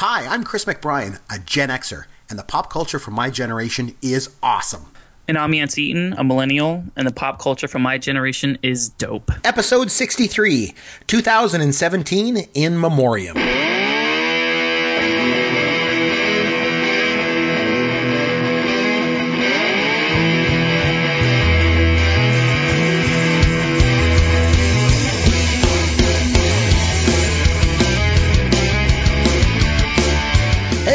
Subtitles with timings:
[0.00, 4.30] Hi, I'm Chris McBrien, a Gen Xer, and the pop culture from my generation is
[4.44, 4.92] awesome.
[5.26, 9.32] And I'm Yancey Eaton, a millennial, and the pop culture from my generation is dope.
[9.44, 10.72] Episode 63,
[11.08, 13.36] 2017, in memoriam.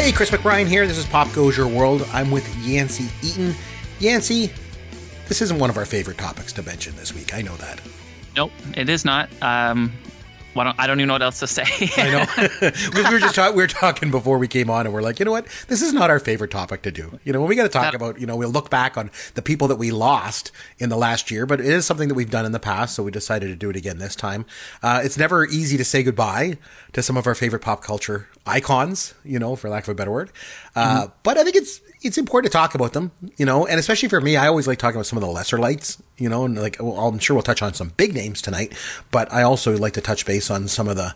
[0.04, 0.86] Hey, Chris McBrien here.
[0.86, 2.06] This is Pop Goes Your World.
[2.12, 3.54] I'm with Yancey Eaton.
[4.00, 4.52] Yancey,
[5.28, 7.32] this isn't one of our favorite topics to mention this week.
[7.32, 7.80] I know that.
[8.36, 9.30] Nope, it is not.
[9.40, 9.94] Um,
[10.52, 11.64] why don't, I don't even know what else to say.
[11.96, 12.70] I know.
[12.94, 15.24] We were just talk, we were talking before we came on, and we're like, you
[15.24, 15.46] know what?
[15.68, 17.18] This is not our favorite topic to do.
[17.24, 19.10] You know, when we got to talk That- about, you know, we'll look back on
[19.36, 22.30] the people that we lost in the last year, but it is something that we've
[22.30, 24.44] done in the past, so we decided to do it again this time.
[24.82, 26.58] Uh, it's never easy to say goodbye
[26.92, 30.10] to some of our favorite pop culture icons, you know, for lack of a better
[30.10, 30.30] word.
[30.76, 34.10] Uh, But I think it's it's important to talk about them, you know, and especially
[34.10, 36.60] for me, I always like talking about some of the lesser lights, you know, and
[36.60, 38.74] like well, I'm sure we'll touch on some big names tonight,
[39.10, 41.14] but I also like to touch base on some of the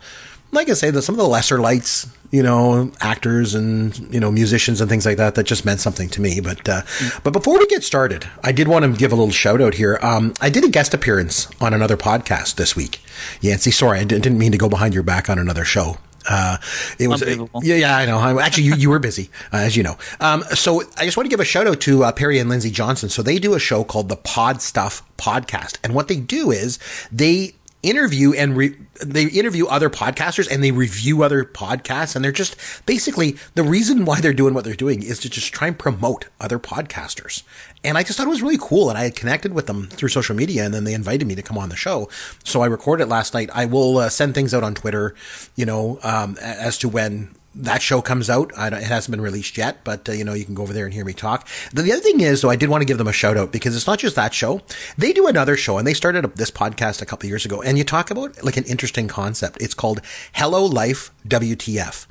[0.51, 4.31] like I say, the, some of the lesser lights, you know, actors and you know
[4.31, 6.41] musicians and things like that that just meant something to me.
[6.41, 6.83] But uh,
[7.23, 9.99] but before we get started, I did want to give a little shout out here.
[10.01, 13.01] Um, I did a guest appearance on another podcast this week.
[13.43, 15.99] Yancey, sorry, I didn't mean to go behind your back on another show.
[16.29, 16.59] Uh,
[16.99, 17.61] it was Unbelievable.
[17.63, 18.39] yeah, yeah, I know.
[18.39, 19.97] Actually, you, you were busy, uh, as you know.
[20.21, 22.71] Um, so I just want to give a shout out to uh, Perry and Lindsay
[22.71, 23.09] Johnson.
[23.09, 26.79] So they do a show called the Pod Stuff Podcast, and what they do is
[27.11, 28.75] they interview and re-
[29.05, 34.05] they interview other podcasters and they review other podcasts and they're just basically the reason
[34.05, 37.45] why they're doing what they're doing is to just try and promote other podcasters
[37.85, 40.09] and i just thought it was really cool and i had connected with them through
[40.09, 42.09] social media and then they invited me to come on the show
[42.45, 45.15] so i recorded it last night i will uh, send things out on twitter
[45.57, 48.53] you know um, as to when that show comes out.
[48.57, 50.95] It hasn't been released yet, but uh, you know you can go over there and
[50.95, 51.47] hear me talk.
[51.73, 53.53] The, the other thing is, though, I did want to give them a shout out
[53.53, 54.61] because it's not just that show.
[54.97, 57.61] They do another show, and they started this podcast a couple years ago.
[57.61, 59.61] And you talk about like an interesting concept.
[59.61, 60.01] It's called
[60.35, 62.07] Hello Life WTF,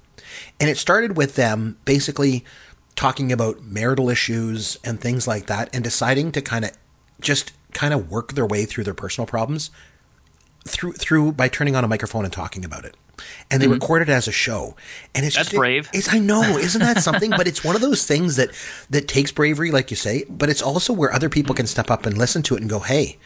[0.60, 2.44] and it started with them basically
[2.98, 6.72] talking about marital issues and things like that, and deciding to kind of
[7.22, 9.72] just kind of work their way through their personal problems
[10.68, 12.96] through through by turning on a microphone and talking about it.
[13.50, 13.74] And they mm-hmm.
[13.74, 14.76] record it as a show,
[15.16, 15.90] and it's That's just, brave.
[15.92, 17.32] It's I know, isn't that something?
[17.32, 18.52] but it's one of those things that
[18.90, 20.26] that takes bravery, like you say.
[20.30, 22.80] But it's also where other people can step up and listen to it and go,
[22.80, 23.18] "Hey,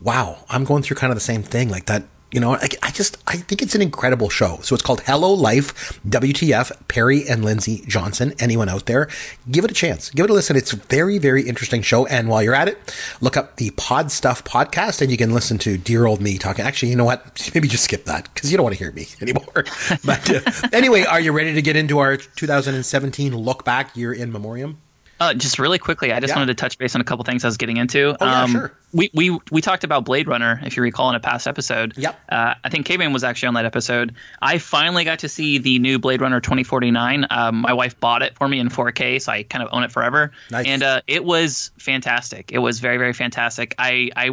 [0.00, 2.54] wow, I'm going through kind of the same thing." Like that, you know.
[2.54, 4.58] I, I just I think it's an incredible show.
[4.62, 6.88] So it's called Hello Life WTF.
[6.88, 8.34] Perry and Lindsay Johnson.
[8.38, 9.08] Anyone out there,
[9.50, 10.10] give it a chance.
[10.10, 10.56] Give it a listen.
[10.56, 12.06] It's a very very interesting show.
[12.06, 15.58] And while you're at it, look up the Pod Stuff podcast, and you can listen
[15.58, 16.64] to dear old me talking.
[16.64, 17.50] Actually, you know what?
[17.54, 19.64] Maybe just skip that because you don't want to hear me anymore.
[20.04, 24.32] but uh, anyway, are you ready to get into our 2017 look back year in
[24.32, 24.78] memoriam?
[25.18, 26.36] Uh, just really quickly, I just Yeah.
[26.40, 28.10] wanted to touch base on a couple things I was getting into.
[28.10, 28.72] Um, Oh, yeah, sure.
[28.92, 31.94] We, we we talked about Blade Runner, if you recall, in a past episode.
[31.96, 32.18] Yep.
[32.30, 34.14] Uh, I think K-Man was actually on that episode.
[34.40, 37.26] I finally got to see the new Blade Runner 2049.
[37.30, 39.92] Um, my wife bought it for me in 4K, so I kind of own it
[39.92, 40.32] forever.
[40.50, 40.66] Nice.
[40.66, 42.52] And uh, it was fantastic.
[42.52, 43.74] It was very very fantastic.
[43.78, 44.30] I I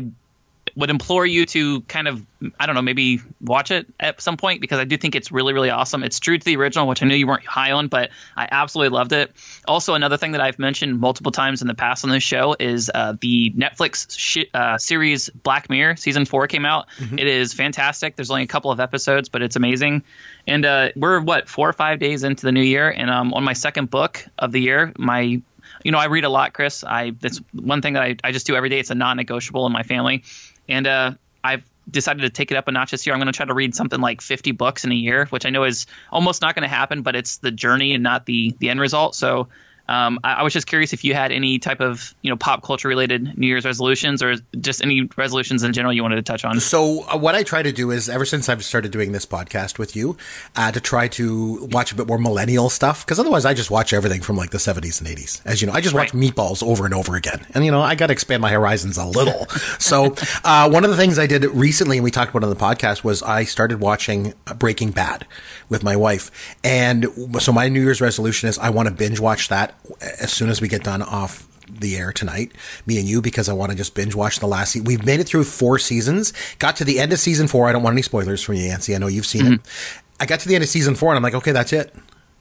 [0.75, 2.25] would implore you to kind of
[2.59, 5.53] I don't know maybe watch it at some point because I do think it's really
[5.53, 6.03] really awesome.
[6.03, 8.95] It's true to the original, which I knew you weren't high on, but I absolutely
[8.95, 9.31] loved it.
[9.67, 12.91] Also, another thing that I've mentioned multiple times in the past on this show is
[12.93, 16.87] uh, the Netflix sh- uh, series Black Mirror season four came out.
[17.19, 18.15] It is fantastic.
[18.15, 20.03] There's only a couple of episodes, but it's amazing.
[20.47, 23.43] And uh, we're what four or five days into the new year, and um, on
[23.43, 25.41] my second book of the year, my
[25.83, 26.83] you know, I read a lot, Chris.
[26.83, 28.79] I that's one thing that I, I just do every day.
[28.79, 30.23] It's a non-negotiable in my family,
[30.67, 31.11] and uh,
[31.43, 33.13] I've decided to take it up a notch this year.
[33.13, 35.49] I'm going to try to read something like 50 books in a year, which I
[35.49, 38.69] know is almost not going to happen, but it's the journey and not the the
[38.69, 39.15] end result.
[39.15, 39.49] So.
[39.87, 42.63] Um, I, I was just curious if you had any type of you know pop
[42.63, 46.45] culture related New Year's resolutions or just any resolutions in general you wanted to touch
[46.45, 46.59] on.
[46.59, 49.77] So uh, what I try to do is, ever since I've started doing this podcast
[49.77, 50.15] with you,
[50.55, 53.91] uh, to try to watch a bit more millennial stuff, because otherwise I just watch
[53.93, 55.41] everything from like the 70s and 80s.
[55.45, 56.23] As you know, I just watch Right.
[56.33, 59.05] Meatballs over and over again, and you know I got to expand my horizons a
[59.05, 59.47] little.
[59.79, 62.55] so uh, one of the things I did recently, and we talked about on the
[62.55, 65.25] podcast, was I started watching Breaking Bad
[65.73, 67.05] with my wife, and
[67.39, 69.75] so my New Year's resolution is I want to binge watch that
[70.21, 72.51] as soon as we get done off the air tonight,
[72.85, 74.85] me and you, because I want to just binge watch the last season.
[74.85, 77.67] We've made it through four seasons, got to the end of season four.
[77.67, 78.95] I don't want any spoilers from you, Yancey.
[78.95, 79.61] I know you've seen it.
[79.61, 80.13] Mm-hmm.
[80.19, 81.93] I got to the end of season four and I'm like, okay, that's it.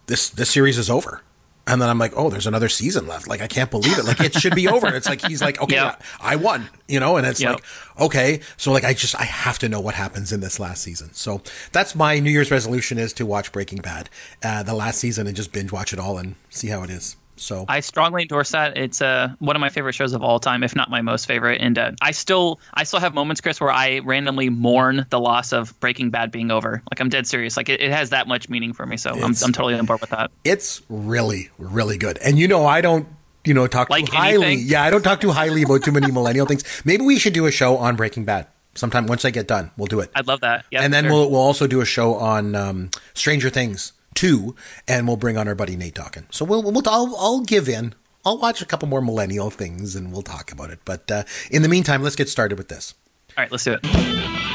[0.06, 1.23] This, this series is over.
[1.64, 3.29] And then I'm like, oh, there's another season left.
[3.29, 4.05] Like, I can't believe it.
[4.05, 4.88] Like, it should be over.
[4.94, 6.03] It's like, he's like, okay, Yep.
[6.20, 7.17] I won, you know?
[7.17, 7.53] And it's Yep.
[7.55, 7.64] like,
[8.00, 8.41] okay.
[8.56, 11.14] So, like, I just, I have to know what happens in this last season.
[11.14, 14.11] So that's my New Year's resolution is to watch Breaking Bad,
[14.43, 17.14] uh, the last season and just binge watch it all and see how it is.
[17.43, 18.77] So, I strongly endorse that.
[18.77, 21.61] It's uh, one of my favorite shows of all time, if not my most favorite.
[21.61, 25.53] And uh, I still, I still have moments, Chris, where I randomly mourn the loss
[25.53, 26.83] of Breaking Bad being over.
[26.91, 27.56] Like I'm dead serious.
[27.56, 28.97] Like it, it has that much meaning for me.
[28.97, 30.31] So I'm, I'm totally on board with that.
[30.44, 32.19] it's really, really good.
[32.19, 33.09] And you know, I don't,
[33.44, 34.47] you know, talk Like too highly.
[34.47, 34.69] anything?
[34.69, 36.62] Yeah, I don't talk too highly about too many millennial things.
[36.85, 39.73] Maybe we should do a show on Breaking Bad sometime once I get done.
[39.77, 40.11] We'll do it.
[40.15, 40.65] I'd love that.
[40.71, 41.12] Yeah, and then sure.
[41.12, 44.55] we'll we'll also do a show on um, Stranger Things two,
[44.87, 46.32] and we'll bring on our buddy Nate Dawkin.
[46.32, 47.94] So we'll, we'll I'll, I'll give in.
[48.25, 50.81] I'll watch a couple more millennial things, and we'll talk about it.
[50.85, 52.94] But uh, in the meantime, let's get started with this.
[53.37, 54.52] All right, let's do it.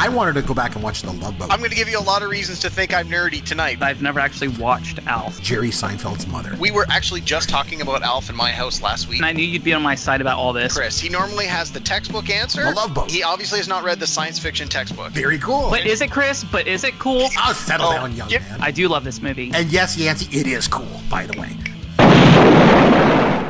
[0.00, 1.50] I wanted to go back and watch The Love Boat.
[1.50, 3.82] I'm going to give you a lot of reasons to think I'm nerdy tonight.
[3.82, 5.42] I've never actually watched Alf.
[5.42, 6.54] Jerry Seinfeld's mother.
[6.60, 9.18] We were actually just talking about Alf in my house last week.
[9.18, 10.76] And I knew you'd be on my side about all this.
[10.76, 12.62] Chris, he normally has the textbook answer.
[12.62, 13.10] The Love Boat.
[13.10, 15.10] He obviously has not read the science fiction textbook.
[15.10, 15.68] Very cool.
[15.68, 16.44] But is it Chris?
[16.44, 17.28] But is it cool?
[17.36, 18.60] I'll settle Oh, down, young get- man.
[18.62, 19.50] I do love this movie.
[19.52, 21.56] and yes, Yancey, it is cool, by the way.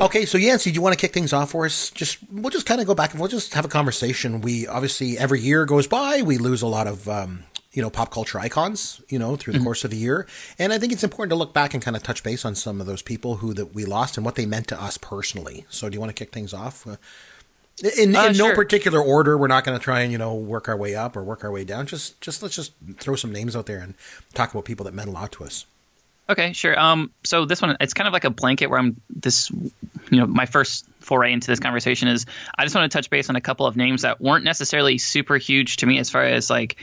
[0.01, 1.91] Okay, so Yancey, do you want to kick things off for us?
[1.91, 4.41] Just we'll just kind of go back and we'll just have a conversation.
[4.41, 8.13] We obviously every year goes by, we lose a lot of um, you know pop
[8.13, 11.31] culture icons, you know, through the course of the year, and I think it's important
[11.31, 13.75] to look back and kind of touch base on some of those people who that
[13.75, 15.67] we lost and what they meant to us personally.
[15.69, 16.87] So, do you want to kick things off?
[16.87, 16.97] Uh,
[17.99, 18.55] in, Uh, in no sure.
[18.55, 21.25] particular order, we're not going to try and you know work our way up or
[21.25, 21.87] work our way down.
[21.87, 23.95] Just just let's just throw some names out there and
[24.33, 25.67] talk about people that meant a lot to us.
[26.31, 26.79] Okay, sure.
[26.79, 30.27] Um, so this one, it's kind of like a blanket where I'm this, you know,
[30.27, 32.27] my first foray into this conversation is
[32.57, 35.39] I just want to touch base on a couple of names that weren't necessarily super
[35.39, 36.77] huge to me as far as like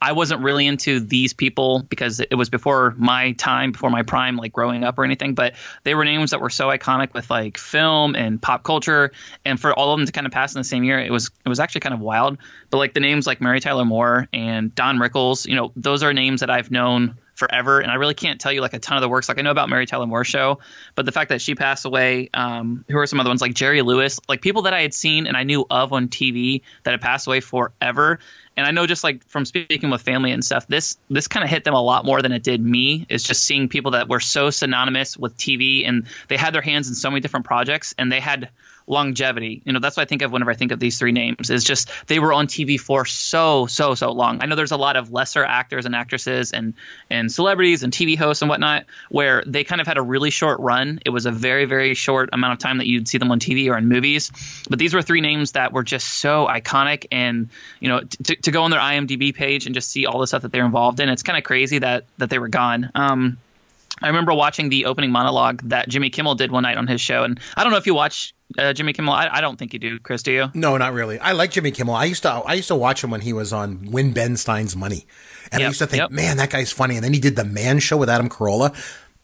[0.00, 4.36] I wasn't really into these people because it was before my time, before my prime,
[4.36, 5.34] like growing up or anything.
[5.34, 5.54] But
[5.84, 9.12] they were names that were so iconic with like film and pop culture,
[9.44, 11.30] and for all of them to kind of pass in the same year, it was
[11.46, 12.38] it was actually kind of wild.
[12.70, 16.12] But like the names like Mary Tyler Moore and Don Rickles, you know, those are
[16.12, 19.00] names that I've known forever and i really can't tell you like a ton of
[19.00, 19.28] the works.
[19.28, 20.58] Like i know about mary tyler moore show
[20.94, 23.40] but the fact that she passed away um who are some other ones?
[23.40, 26.62] Like jerry lewis like people that i had seen and i knew of on tv
[26.84, 28.18] that had passed away forever.
[28.56, 31.50] And i know just like from speaking with family and stuff this this kind of
[31.50, 34.20] hit them a lot more than it did me is just seeing people that were
[34.20, 38.12] so synonymous with tv and they had their hands in so many different projects and
[38.12, 38.50] they had
[38.86, 39.62] longevity.
[39.64, 41.50] You know, that's what I think of whenever I think of these three names.
[41.50, 44.42] Is just they were on TV for so so so long.
[44.42, 46.74] I know there's a lot of lesser actors and actresses and
[47.10, 50.60] and celebrities and TV hosts and whatnot where they kind of had a really short
[50.60, 51.00] run.
[51.04, 53.68] It was a very very short amount of time that you'd see them on TV
[53.70, 54.30] or in movies.
[54.68, 57.48] But these were three names that were just so iconic and
[57.80, 60.42] you know to, to go on their IMDb page and just see all the stuff
[60.42, 61.08] that they're involved in.
[61.08, 62.90] It's kind of crazy that that they were gone.
[62.94, 63.38] Um,
[64.02, 67.24] I remember watching the opening monologue that Jimmy Kimmel did one night on his show,
[67.24, 69.12] and I don't know if you watch uh, Jimmy Kimmel.
[69.12, 70.22] I, I don't think you do, Chris.
[70.22, 70.50] Do you?
[70.54, 71.18] No, not really.
[71.18, 71.94] I like Jimmy Kimmel.
[71.94, 74.76] I used to I used to watch him when he was on Win Ben Stein's
[74.76, 75.06] Money,
[75.50, 76.10] and I used to think, yep.
[76.10, 76.96] man, that guy's funny.
[76.96, 78.74] And then he did the Man Show with Adam Carolla.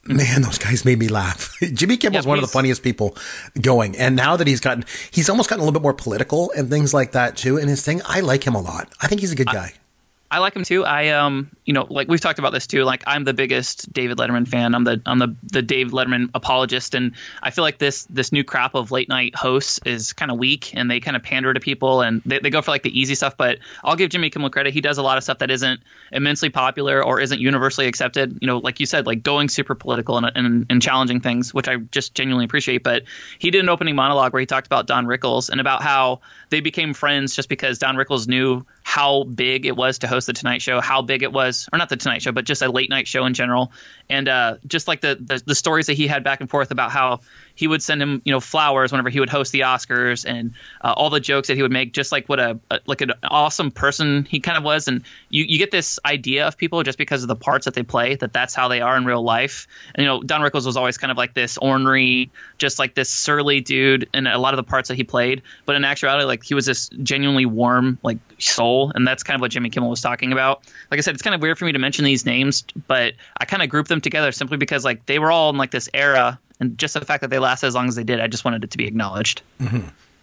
[0.04, 1.54] Man, those guys made me laugh.
[1.74, 3.16] Jimmy Kimmel's Yeah, one of the funniest people
[3.60, 6.70] going, and now that he's gotten, he's almost gotten a little bit more political and
[6.70, 7.58] things like that too.
[7.58, 8.88] And his thing, I like him a lot.
[9.02, 9.72] I think he's a good guy.
[9.74, 9.87] I
[10.36, 10.84] like him too.
[10.84, 12.84] I um, you know, like we've talked about this too.
[12.84, 14.74] Like I'm the biggest David Letterman fan.
[14.74, 18.44] I'm the I'm the the Dave Letterman apologist, and I feel like this this new
[18.44, 21.60] crop of late night hosts is kind of weak, and they kind of pander to
[21.60, 23.38] people, and they, they go for like the easy stuff.
[23.38, 24.74] But I'll give Jimmy Kimmel credit.
[24.74, 25.80] He does a lot of stuff that isn't
[26.12, 28.36] immensely popular or isn't universally accepted.
[28.42, 31.68] You know, like you said, like going super political and and, and challenging things, which
[31.68, 32.82] I just genuinely appreciate.
[32.82, 33.04] But
[33.38, 36.20] he did an opening monologue where he talked about Don Rickles and about how
[36.50, 40.32] they became friends just because Don Rickles knew how big it was to host the
[40.32, 42.88] Tonight Show, how big it was, or not the Tonight Show, but just a late
[42.88, 43.70] night show in general,
[44.08, 46.90] and uh, just like the, the the stories that he had back and forth about
[46.90, 47.20] how
[47.58, 50.94] he would send him, you know, flowers whenever he would host the Oscars, and uh,
[50.96, 53.72] all the jokes that he would make, just like what a, a like an awesome
[53.72, 57.22] person he kind of was, and you you get this idea of people just because
[57.22, 60.04] of the parts that they play that that's how they are in real life, and
[60.04, 63.60] you know, Don Rickles was always kind of like this ornery, just like this surly
[63.60, 66.54] dude in a lot of the parts that he played, but in actuality, like he
[66.54, 70.30] was this genuinely warm like soul, and that's kind of what Jimmy Kimmel was talking
[70.30, 70.62] about.
[70.92, 73.46] Like I said, it's kind of weird for me to mention these names, but I
[73.46, 76.38] kind of grouped them together simply because like they were all in like this era,
[76.60, 78.64] and just the fact that they lasted as long as they did, I just wanted
[78.64, 79.42] it to be acknowledged.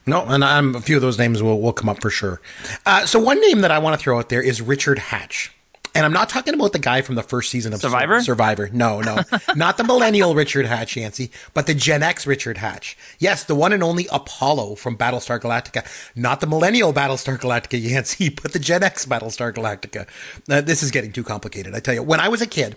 [0.08, 2.40] No, and I'm, a few of those names will, will come up for sure.
[2.86, 5.52] Uh, so one name that I want to throw out there is Richard Hatch.
[5.96, 8.22] And I'm not talking about the guy from the first season of Survivor?
[8.22, 8.70] Survivor.
[8.74, 9.22] No, no.
[9.56, 12.98] not the millennial Richard Hatch, Yancey, but the Gen X Richard Hatch.
[13.18, 15.88] Yes, the one and only Apollo from Battlestar Galactica.
[16.14, 20.06] Not the millennial Battlestar Galactica, Yancey, but the Gen X Battlestar Galactica.
[20.50, 21.74] Uh, this is getting too complicated.
[21.74, 22.76] I tell you, when I was a kid,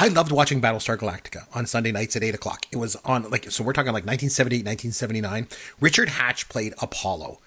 [0.00, 2.66] I loved watching Battlestar Galactica on Sunday nights at eight o'clock.
[2.70, 5.48] It was on like so we're talking like 1978, 1979.
[5.80, 7.40] Richard Hatch played Apollo,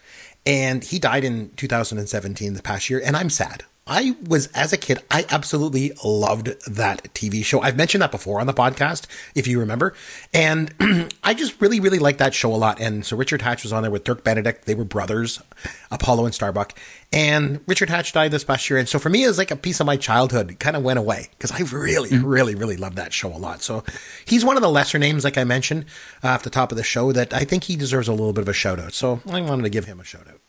[0.45, 3.63] and he died in 2017, the past year, and I'm sad.
[3.91, 7.59] I was, as a kid, I absolutely loved that TV show.
[7.59, 9.05] I've mentioned that before on the podcast,
[9.35, 9.93] if you remember.
[10.33, 10.73] And
[11.25, 12.79] I just really, really liked that show a lot.
[12.79, 14.63] And so Richard Hatch was on there with Dirk Benedict.
[14.63, 15.41] They were brothers,
[15.91, 16.73] Apollo and Starbuck.
[17.11, 18.79] And Richard Hatch died this past year.
[18.79, 20.97] And so for me, it was like a piece of my childhood kind of went
[20.97, 22.21] away because I really, mm.
[22.23, 23.61] really, really loved that show a lot.
[23.61, 23.83] So
[24.23, 25.83] he's one of the lesser names, like I mentioned
[26.23, 28.43] uh, off the top of the show, that I think he deserves a little bit
[28.43, 28.93] of a shout out.
[28.93, 30.40] So I wanted to give him a shout out.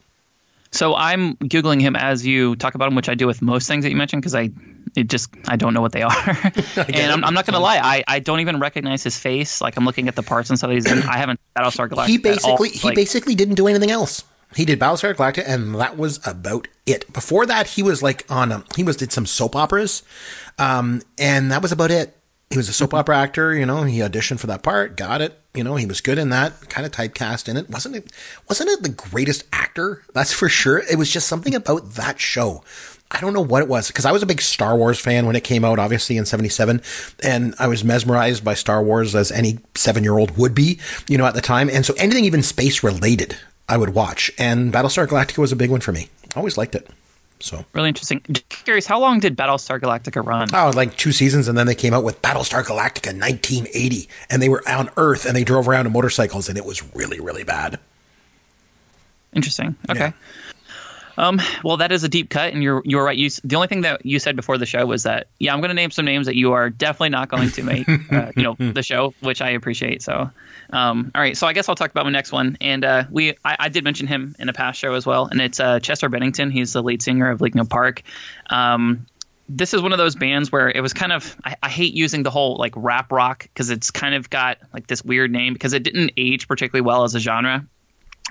[0.72, 3.84] So I'm googling him as you talk about him, which I do with most things
[3.84, 4.50] that you mentioned because I
[4.96, 8.04] it just I don't know what they are, and I'm, I'm, not gonna lie, I,
[8.06, 9.60] I don't even recognize his face.
[9.60, 11.02] Like I'm looking at the parts and stuff he's in.
[11.02, 12.06] I haven't Battlestar Galactica.
[12.06, 14.24] He basically he like, basically didn't do anything else.
[14.54, 17.10] He did Battlestar Galactica, and that was about it.
[17.12, 20.02] Before that, he was like on a, he was did some soap operas,
[20.58, 22.16] um, and that was about it.
[22.50, 23.84] He was a soap opera actor, you know.
[23.84, 25.38] He auditioned for that part, got it.
[25.54, 27.68] You know, he was good in that, kind of typecast in it.
[27.68, 28.10] wasn't it?
[28.48, 30.02] Wasn't it the greatest actor?
[30.14, 30.78] That's for sure.
[30.90, 32.64] It was just something about that show.
[33.10, 35.36] I don't know what it was because I was a big Star Wars fan when
[35.36, 36.80] it came out, obviously in '77,
[37.22, 41.34] and I was mesmerized by Star Wars as any seven-year-old would be, you know, at
[41.34, 41.68] the time.
[41.68, 43.36] And so anything even space related,
[43.68, 44.30] I would watch.
[44.38, 46.08] And Battlestar Galactica was a big one for me.
[46.34, 46.88] I always liked it.
[47.42, 48.22] So really interesting.
[48.30, 50.48] Just curious, how long did Battlestar Galactica run?
[50.54, 54.48] Oh, like two seasons, and then they came out with Battlestar Galactica 1980, and they
[54.48, 57.78] were on Earth and they drove around in motorcycles, and it was really, really bad.
[59.34, 59.74] Interesting.
[59.90, 59.98] Okay.
[59.98, 60.12] Yeah.
[61.16, 63.16] Um, well, that is a deep cut, and you're you're right.
[63.16, 65.70] You the only thing that you said before the show was that yeah, I'm going
[65.70, 68.56] to name some names that you are definitely not going to make, uh, you know,
[68.58, 70.02] the show, which I appreciate.
[70.02, 70.30] So,
[70.70, 73.32] um, all right, so I guess I'll talk about my next one, and uh, we
[73.44, 76.08] I, I, did mention him in a past show as well, and it's uh, Chester
[76.08, 76.50] Bennington.
[76.50, 78.02] He's the lead singer of Linkin Park.
[78.48, 79.06] Um,
[79.48, 82.22] this is one of those bands where it was kind of I, I hate using
[82.22, 85.72] the whole like rap rock because it's kind of got like this weird name because
[85.72, 87.66] it didn't age particularly well as a genre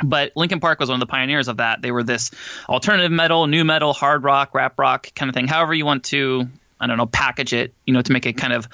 [0.04, 1.82] but Linkin Park was one of the pioneers of that.
[1.82, 2.32] They were this
[2.68, 5.48] alternative metal, nu metal, hard rock, rap rock kind of thing.
[5.48, 6.48] However you want to,
[6.80, 8.68] I don't know, package it, you know, to make it kind of,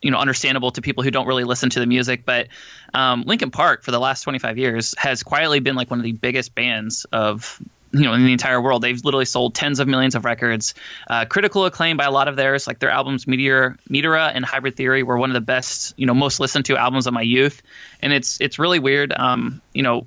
[0.00, 2.24] you know, understandable to people who don't really listen to the music.
[2.24, 2.48] But
[2.92, 6.12] um, Linkin Park for the last 25 years has quietly been like one of the
[6.12, 7.60] biggest bands of
[7.94, 10.74] you know in the entire world they've literally sold tens of millions of records
[11.08, 14.76] uh, critical acclaim by a lot of theirs like their albums meteor meteora and hybrid
[14.76, 17.62] theory were one of the best you know most listened to albums of my youth
[18.00, 20.06] and it's it's really weird um, you know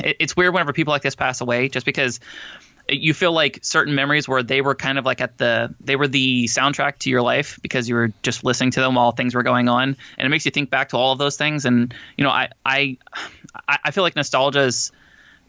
[0.00, 2.20] it, it's weird whenever people like this pass away, just because
[2.88, 6.06] you feel like certain memories where they were kind of like at the they were
[6.06, 9.42] the soundtrack to your life because you were just listening to them while things were
[9.42, 9.96] going on.
[10.18, 11.64] And it makes you think back to all of those things.
[11.64, 12.96] And you know i i
[13.66, 14.92] i feel like nostalgia is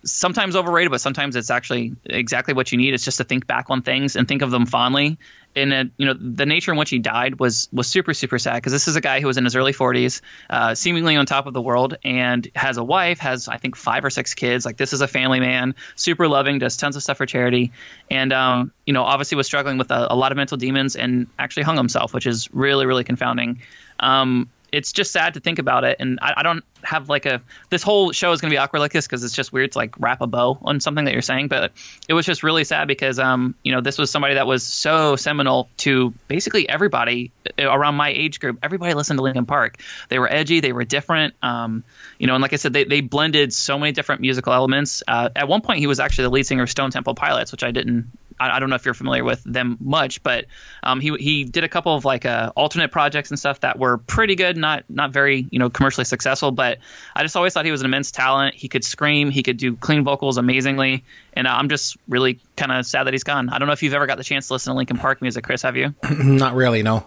[0.03, 2.93] sometimes overrated, but sometimes it's actually exactly what you need.
[2.93, 5.17] It's just to think back on things and think of them fondly.
[5.55, 8.55] And uh, you know, the nature in which he died was was super super sad
[8.55, 11.47] because this is a guy who was in his early 40s, uh, seemingly on top
[11.47, 14.65] of the world, and has a wife, has I think five or six kids.
[14.65, 17.71] Like this is a family man, super loving, does tons of stuff for charity,
[18.11, 21.27] and um, you know, obviously was struggling with a, a, lot of mental demons and
[21.39, 23.61] actually hung himself, which is really really confounding.
[23.99, 25.97] Um, it's just sad to think about it.
[25.99, 27.41] And I, I don't have like a
[27.71, 29.77] this whole show is going to be awkward like this because it's just weird to
[29.79, 31.47] like wrap a bow on something that you're saying.
[31.47, 31.71] But
[32.07, 35.15] it was just really sad because um you know this was somebody that was so
[35.15, 38.59] seminal to basically everybody around my age group.
[38.61, 39.77] Everybody listened to Linkin Park.
[40.09, 40.59] They were edgy.
[40.59, 41.33] They were different.
[41.41, 41.83] Um
[42.19, 45.01] you know and like I said they they blended so many different musical elements.
[45.07, 47.63] Uh, at one point he was actually the lead singer of Stone Temple Pilots, which
[47.63, 50.45] I didn't I, I, don't know if you're familiar with them much, but
[50.83, 53.97] um, he he did a couple of like uh, alternate projects and stuff that were
[53.97, 56.51] pretty good, not not very you know commercially successful.
[56.51, 56.79] But
[57.15, 58.55] I just always thought he was an immense talent.
[58.55, 61.03] He could scream, he could do clean vocals amazingly,
[61.33, 63.49] and I'm just really kind of sad that he's gone.
[63.49, 65.43] I don't know if you've ever got the chance to listen to Linkin Park music,
[65.43, 65.61] Chris.
[65.61, 65.93] Have you?
[66.11, 67.05] not really, no.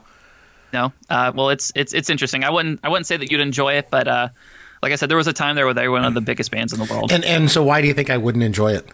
[0.73, 0.93] No.
[1.09, 2.45] Uh, well, it's it's it's interesting.
[2.45, 4.29] I wouldn't I wouldn't say that you'd enjoy it, but uh,
[4.83, 6.51] like I said, there was a time there where they were one of the biggest
[6.51, 7.13] bands in the world.
[7.13, 8.87] And and so why do you think I wouldn't enjoy it?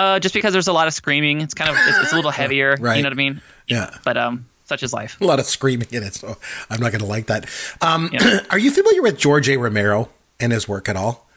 [0.00, 1.42] Uh, just because there's a lot of screaming.
[1.42, 2.74] It's kind of it's, it's a little heavier.
[2.80, 2.96] right.
[2.96, 3.42] You know what I mean?
[3.68, 3.90] Yeah.
[4.02, 5.20] But um, such is life.
[5.20, 6.38] A lot of screaming in it, so
[6.70, 7.44] I'm not going to like that.
[7.82, 8.40] Um, yeah.
[8.50, 9.58] are you familiar with George A.
[9.58, 10.08] Romero
[10.40, 11.28] and his work at all?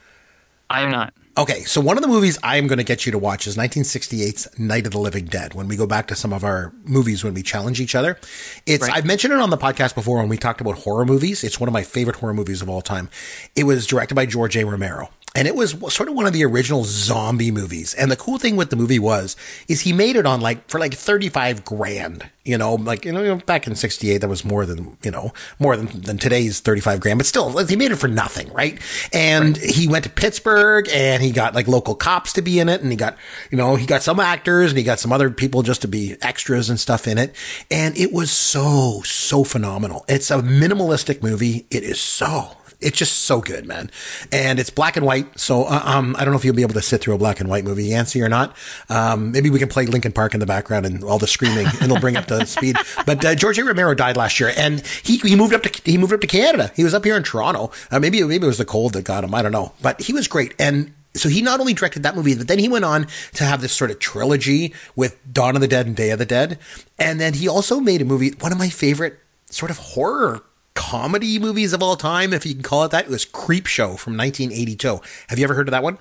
[0.70, 1.12] I am not.
[1.36, 3.56] Okay, so one of the movies I am going to get you to watch is
[3.56, 5.52] 1968's Night of the Living Dead.
[5.52, 8.18] When we go back to some of our movies when we challenge each other,
[8.64, 8.96] it's right.
[8.96, 11.44] I've mentioned it on the podcast before when we talked about horror movies.
[11.44, 13.10] It's one of my favorite horror movies of all time.
[13.56, 14.64] It was directed by George A.
[14.64, 15.10] Romero.
[15.34, 17.94] And it was sort of one of the original zombie movies.
[17.94, 19.36] And the cool thing with the movie was,
[19.68, 22.30] is he made it on like, for like 35 grand.
[22.44, 25.78] You know, like you know, back in '68, that was more than you know, more
[25.78, 27.18] than, than today's 35 grand.
[27.18, 28.78] But still, he made it for nothing, right?
[29.14, 29.70] And right.
[29.70, 32.90] he went to Pittsburgh, and he got like local cops to be in it, and
[32.90, 33.16] he got
[33.50, 36.18] you know, he got some actors, and he got some other people just to be
[36.20, 37.34] extras and stuff in it,
[37.70, 40.04] and it was so so phenomenal.
[40.06, 41.66] It's a minimalistic movie.
[41.70, 42.50] It is so
[42.84, 43.90] it's just so good, man.
[44.30, 45.38] And it's black and white.
[45.38, 47.40] So, uh, um, I don't know if you'll be able to sit through a black
[47.40, 48.54] and white movie, Yancey, or not.
[48.88, 51.82] Um, maybe we can play Linkin Park in the background and all the screaming and
[51.82, 52.76] it'll bring up the speed.
[53.06, 53.64] But, uh, George A.
[53.64, 56.70] Romero died last year and he, he moved up to, he moved up to Canada.
[56.74, 57.70] He was up here in Toronto.
[57.90, 59.34] Uh, maybe, maybe it was the cold that got him.
[59.34, 60.54] I don't know, but he was great.
[60.58, 63.60] And, so he not only directed that movie, but then he went on to have
[63.60, 66.58] this sort of trilogy with Dawn of the Dead and Day of the Dead.
[66.98, 70.42] And then he also made a movie, one of my favorite sort of horror
[70.74, 73.06] comedy movies of all time, if you can call it that.
[73.06, 75.00] It was Creepshow from 1982.
[75.28, 75.98] Have you ever heard of that one?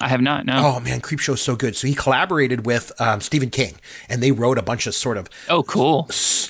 [0.00, 0.46] I have not.
[0.46, 0.54] No.
[0.76, 1.76] Oh man, Creepshow is so good.
[1.76, 3.74] So he collaborated with um, Stephen King,
[4.08, 6.04] and they wrote a bunch of sort of oh cool,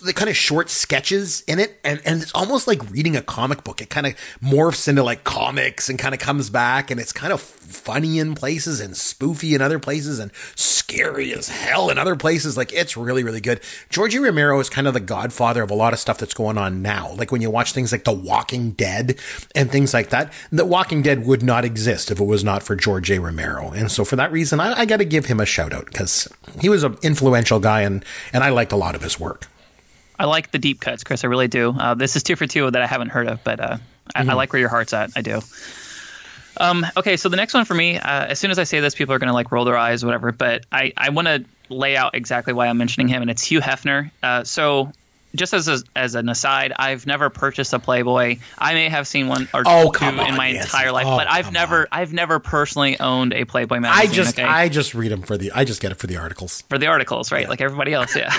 [0.05, 3.65] the kind of short sketches in it, and and it's almost like reading a comic
[3.65, 3.81] book.
[3.81, 7.33] It kind of morphs into like comics and kind of comes back, and it's kind
[7.33, 12.15] of funny in places and spoofy in other places and scary as hell in other
[12.15, 12.57] places.
[12.57, 13.61] Like it's really really good.
[13.89, 14.11] George.
[14.11, 17.13] Romero is kind of the godfather of a lot of stuff that's going on now.
[17.15, 19.19] Like when you watch things like The Walking Dead
[19.55, 20.33] and things like that.
[20.51, 23.19] The Walking Dead would not exist if it was not for George A.
[23.21, 23.30] Romero.
[23.31, 23.71] Romero.
[23.71, 26.29] And so for that reason, I, I got to give him a shout out because
[26.61, 29.47] he was an influential guy and, and I liked a lot of his work.
[30.19, 31.25] I like the deep cuts, Chris.
[31.25, 31.71] I really do.
[31.71, 33.79] Uh, this is two for two that I haven't heard of, but uh,
[34.15, 34.31] I, mm-hmm.
[34.31, 35.11] I, like where your heart's at.
[35.17, 35.41] I do.
[36.59, 38.95] Um, okay, so the next one for me, uh, as soon as I say this,
[38.95, 40.31] people are going to like roll their eyes, whatever.
[40.31, 43.61] But I, I want to lay out exactly why I'm mentioning him, and it's Hugh
[43.61, 44.11] Hefner.
[44.23, 44.93] Uh, so
[45.35, 48.39] just as a, as an aside, I've never purchased a Playboy.
[48.59, 51.29] I may have seen one or oh, two on, in my entire life, oh, but
[51.31, 51.87] I've never on.
[51.93, 54.11] I've never personally owned a Playboy magazine.
[54.11, 54.49] I just okay?
[54.49, 56.63] I just read them for the I just get it for the articles.
[56.69, 57.43] For the articles, right?
[57.43, 57.49] Yeah.
[57.49, 58.31] Like everybody else, yeah.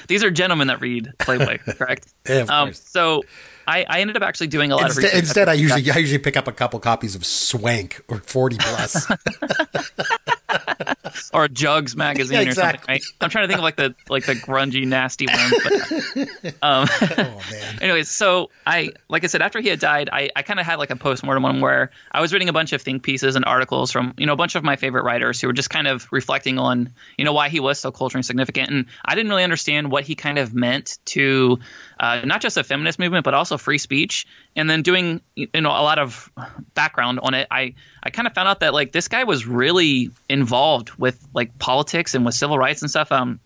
[0.08, 2.12] These are gentlemen that read Playboy, correct?
[2.28, 2.74] yeah, um.
[2.74, 3.22] So
[3.66, 5.18] I, I ended up actually doing a lot instead, of research.
[5.20, 9.10] Instead, I usually I usually pick up a couple copies of Swank or Forty Plus.
[11.32, 12.74] or a Jugs magazine yeah, exactly.
[12.74, 12.94] or something.
[12.94, 13.02] Right?
[13.20, 15.54] I'm trying to think of like the like the grungy, nasty ones.
[15.62, 17.78] But, um, oh man.
[17.82, 20.78] anyways, so I like I said, after he had died, I, I kind of had
[20.78, 23.90] like a postmortem one where I was reading a bunch of think pieces and articles
[23.90, 26.58] from you know a bunch of my favorite writers who were just kind of reflecting
[26.58, 30.04] on you know why he was so culturally significant, and I didn't really understand what
[30.04, 31.58] he kind of meant to
[31.98, 34.26] uh, not just the feminist movement but also free speech.
[34.56, 36.30] And then doing you know a lot of
[36.74, 40.10] background on it, I I kind of found out that like this guy was really
[40.28, 43.10] involved with like politics and with civil rights and stuff.
[43.10, 43.40] Um,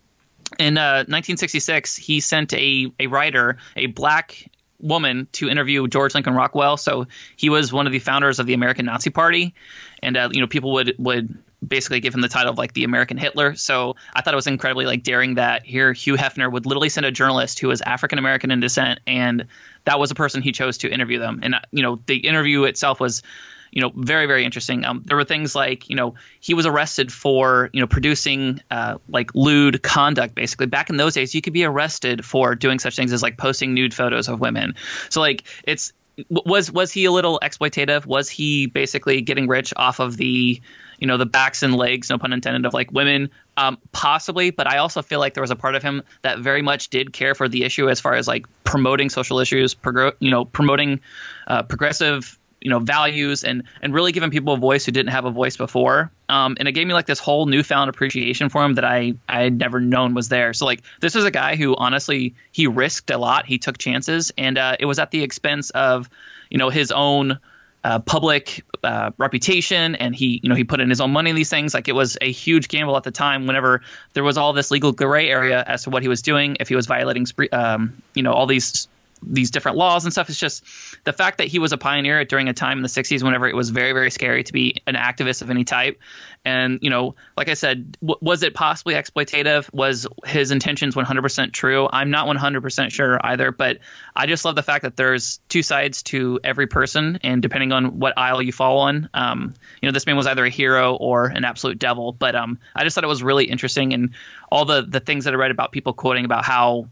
[0.59, 6.35] in uh, 1966, he sent a a writer, a black woman, to interview George Lincoln
[6.35, 6.77] Rockwell.
[6.77, 9.55] So he was one of the founders of the American Nazi Party,
[10.03, 12.85] and uh, you know people would would basically give him the title of like the
[12.85, 13.57] American Hitler.
[13.57, 17.05] So I thought it was incredibly like daring that here Hugh Hefner would literally send
[17.05, 19.47] a journalist who was African American in descent, and
[19.89, 21.41] that was a person he chose to interview them.
[21.43, 23.23] And uh, you know the interview itself was
[23.71, 24.85] you know, very very interesting.
[24.85, 28.99] Um, there were things like you know he was arrested for you know producing uh,
[29.09, 30.35] like lewd conduct.
[30.35, 33.37] Basically, back in those days, you could be arrested for doing such things as like
[33.37, 34.75] posting nude photos of women.
[35.11, 35.93] So like it's
[36.31, 38.07] was was he a little exploitative?
[38.07, 40.61] Was he basically getting rich off of the
[40.99, 43.31] you know the backs and legs, no pun intended, of like women?
[43.57, 46.63] Um, possibly, but I also feel like there was a part of him that very
[46.63, 49.77] much did care for the issue as far as like promoting social issues,
[50.21, 51.01] you know, promoting
[51.47, 55.25] uh, progressive you know values and and really giving people a voice who didn't have
[55.25, 56.11] a voice before.
[56.29, 59.43] Um, and it gave me like this whole newfound appreciation for him that i i
[59.43, 60.53] had never known was there.
[60.53, 63.47] So like this is a guy who honestly he risked a lot.
[63.47, 64.33] He took chances.
[64.37, 66.09] And uh, it was at the expense of
[66.51, 67.39] you know his own
[67.85, 71.37] uh, public uh, reputation and he you know he put in his own money in
[71.37, 71.75] these things.
[71.75, 73.83] Like it was a huge gamble at the time whenever
[74.15, 76.75] there was all this legal gray area as to what he was doing if he
[76.75, 78.89] was violating um, you know all these
[79.23, 80.29] these different laws and stuff.
[80.29, 80.65] It's just
[81.05, 83.55] the fact that he was a pioneer during a time in the 60s whenever it
[83.55, 85.99] was very, very scary to be an activist of any type.
[86.45, 89.73] And, you know, like I said, w- was it possibly exploitative?
[89.73, 91.89] Was his intentions 100% true?
[91.91, 93.79] I'm not 100% sure either, but
[94.15, 97.19] I just love the fact that there's two sides to every person.
[97.23, 100.45] And depending on what aisle you fall on, um, you know, this man was either
[100.45, 102.13] a hero or an absolute devil.
[102.13, 103.93] But um, I just thought it was really interesting.
[103.93, 104.15] And
[104.51, 106.89] all the, the things that I read about people quoting about how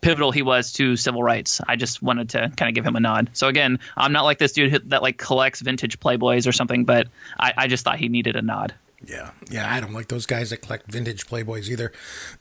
[0.00, 1.60] pivotal he was to civil rights.
[1.66, 3.30] I just wanted to kind of give him a nod.
[3.32, 7.08] So again, I'm not like this dude that like collects vintage Playboys or something, but
[7.38, 8.74] I, I just thought he needed a nod.
[9.04, 11.92] Yeah, yeah, I don't like those guys that collect vintage Playboys either.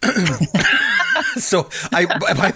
[1.35, 2.53] so I, by,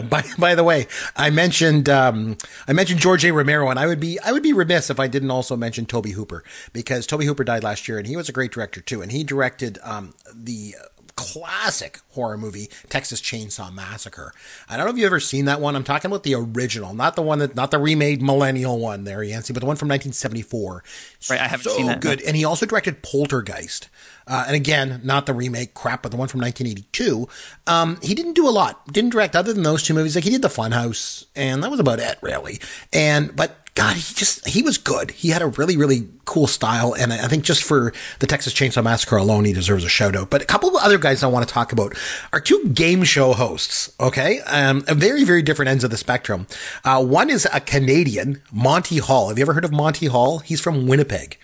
[0.02, 3.32] by, by, the way, I mentioned um, I mentioned George A.
[3.32, 6.08] Romero, and I would be I would be remiss if I didn't also mention Tobe
[6.08, 9.12] Hooper because Tobe Hooper died last year, and he was a great director too, and
[9.12, 10.74] he directed um, the
[11.16, 14.32] classic horror movie, Texas Chainsaw Massacre.
[14.68, 15.76] I don't know if you've ever seen that one.
[15.76, 19.22] I'm talking about the original, not the one that, not the remade millennial one there,
[19.22, 20.84] Yancey, but the one from 1974.
[21.30, 22.22] Right, I haven't so seen that, good.
[22.22, 23.88] And he also directed Poltergeist.
[24.26, 27.28] Uh, and again, not the remake crap, but the one from 1982.
[27.66, 28.92] Um, he didn't do a lot.
[28.92, 30.14] Didn't direct other than those two movies.
[30.14, 32.60] Like he did The Funhouse, and that was about it, really.
[32.92, 35.12] And but God, he just he was good.
[35.12, 38.84] He had a really really cool style, and I think just for the Texas Chainsaw
[38.84, 40.28] Massacre alone, he deserves a shout out.
[40.28, 41.96] But a couple of other guys I want to talk about
[42.34, 43.94] are two game show hosts.
[43.98, 46.46] Okay, um, very very different ends of the spectrum.
[46.84, 49.28] Uh, one is a Canadian, Monty Hall.
[49.28, 50.40] Have you ever heard of Monty Hall?
[50.40, 51.38] He's from Winnipeg.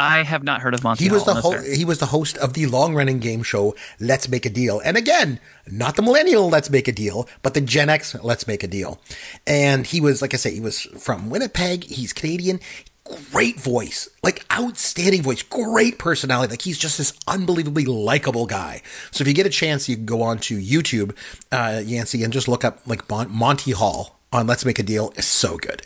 [0.00, 1.04] I have not heard of Monty.
[1.04, 3.42] He was Hall, the no, ho- he was the host of the long running game
[3.42, 4.80] show Let's Make a Deal.
[4.82, 5.38] And again,
[5.70, 8.98] not the millennial Let's Make a Deal, but the Gen X Let's Make a Deal.
[9.46, 11.84] And he was like I say, he was from Winnipeg.
[11.84, 12.60] He's Canadian.
[13.32, 16.52] Great voice, like outstanding voice, great personality.
[16.52, 18.82] Like he's just this unbelievably likable guy.
[19.10, 21.16] So if you get a chance, you can go on to YouTube,
[21.50, 25.12] uh, Yancey, and just look up like Mon- Monty Hall on Let's Make a Deal
[25.16, 25.82] is so good.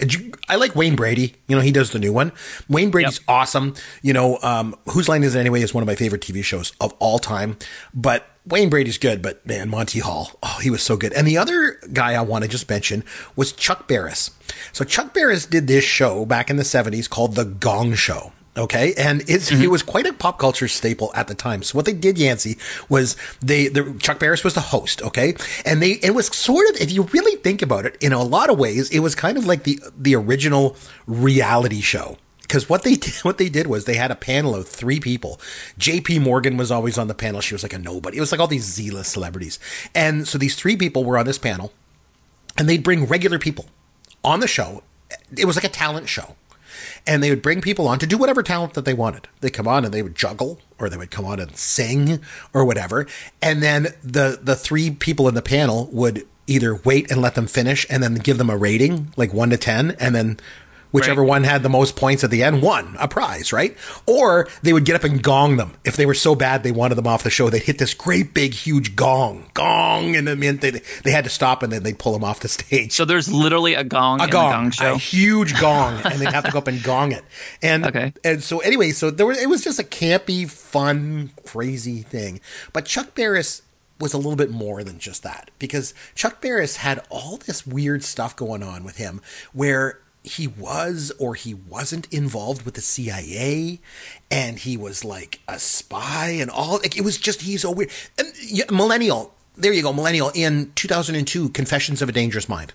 [0.48, 1.35] I like Wayne Brady.
[1.48, 2.33] You know, he does the new one.
[2.68, 3.24] Wayne Brady's Yep.
[3.28, 3.74] awesome.
[4.02, 6.72] You know, um, Whose Line Is It Anyway is one of my favorite TV shows
[6.80, 7.57] of all time.
[7.94, 11.14] But Wayne Brady's good, but man, Monty Hall, oh, he was so good.
[11.14, 13.02] And the other guy I want to just mention
[13.35, 14.30] was Chuck Barris.
[14.72, 18.33] So Chuck Barris did this show back in the 70s called The Gong Show.
[18.57, 19.71] Okay, and it's it mm-hmm.
[19.71, 21.64] was quite a pop culture staple at the time.
[21.64, 22.57] So what they did, Yancey,
[22.88, 25.03] was they the Chuck Barris was the host.
[25.03, 25.35] Okay,
[25.67, 28.51] and they it was sort of if you really think about it, in a lot
[28.51, 32.17] of ways, it was kind of like the the original reality show.
[32.43, 35.40] Because what they did, what they did was they had a panel of three people.
[35.77, 36.21] Jaye P.
[36.21, 37.40] Morgan was always on the panel.
[37.40, 38.19] She was like a nobody.
[38.19, 39.59] It was like all these Z-list celebrities,
[39.97, 41.73] and so these three people were on this panel,
[42.57, 43.67] and they'd bring regular people
[44.23, 44.85] on the show.
[45.37, 46.37] It was like a talent show.
[47.07, 49.29] And they would bring people on to do whatever talent that they wanted.
[49.40, 52.21] They come on and they would juggle, or they would come on and sing,
[52.55, 53.07] or whatever.
[53.43, 57.47] And then the the three people in the panel would either wait and let them
[57.47, 60.38] finish, and then give them a rating, like one to ten, and then
[60.94, 61.28] whichever Right.
[61.28, 63.76] one had the most points at the end won a prize, right?
[64.07, 65.72] Or they would get up and gong them.
[65.85, 68.33] If they were so bad they wanted them off the show, they'd hit this great
[68.33, 70.70] big huge gong, gong, and meant they
[71.02, 73.74] they had to stop, and then they'd pull them off the stage So there's literally
[73.74, 74.94] a gong a gong, gong show.
[74.94, 77.24] a huge gong, and they'd have to go up and gong it.
[77.61, 78.12] And Okay.
[78.22, 82.40] and so anyway, so there was it was just a campy, fun, crazy thing.
[82.72, 83.62] But Chuck Barris
[84.00, 88.02] was a little bit more than just that because Chuck Barris had all this weird
[88.04, 89.20] stuff going on with him
[89.52, 93.79] where he was or he wasn't involved with the CIA
[94.31, 97.91] and he was like a spy and all like it was just he's so weird
[98.19, 102.73] and, yeah, millennial there you go millennial in 2002 confessions of a dangerous mind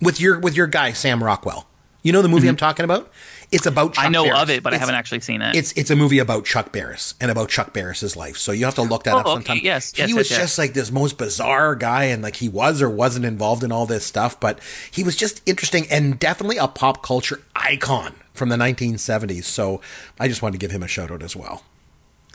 [0.00, 1.66] with your with your guy Sam Rockwell.
[2.02, 2.50] You know the movie mm-hmm.
[2.50, 3.10] I'm talking about?
[3.54, 4.04] It's about Chuck.
[4.04, 4.40] I know Barris.
[4.42, 5.54] of it, but I haven't actually seen it.
[5.56, 8.36] It's it's a movie about Chuck Barris and about Chuck Barris's life.
[8.36, 9.34] So you have to look that Oh, up okay.
[9.34, 9.60] sometime.
[9.62, 10.40] Yes, he yes, was yes, yes.
[10.40, 13.86] just like this most bizarre guy, and like he was or wasn't involved in all
[13.86, 14.58] this stuff, but
[14.90, 19.44] he was just interesting and definitely a pop culture icon from the 1970s.
[19.44, 19.80] So
[20.18, 21.62] I just wanted to give him a shout out as well.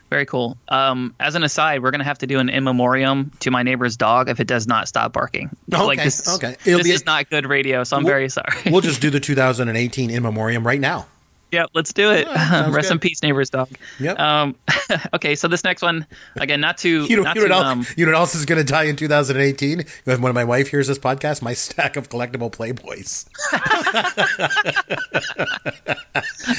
[0.10, 0.58] Very cool.
[0.67, 3.95] Um, as an aside, we're gonna have to do an in memoriam to my neighbor's
[3.95, 5.56] dog if it does not stop barking.
[5.72, 6.56] Okay, like this, okay.
[6.65, 8.72] It'll this be is not good radio, so I'm very sorry.
[8.72, 11.08] We'll just do the 2018 in memoriam right now.
[11.51, 12.27] Yeah, let's do it.
[12.27, 12.91] Rest good.
[12.91, 13.69] in peace, neighbor's dog.
[13.99, 14.19] Yep.
[14.19, 14.55] Um,
[15.13, 17.65] okay, so this next one, again, not to You know, not you know, to what
[17.65, 19.85] um, you know what else is going to die in 2018?
[20.05, 23.25] When my wife hears this podcast, my stack of collectible Playboys.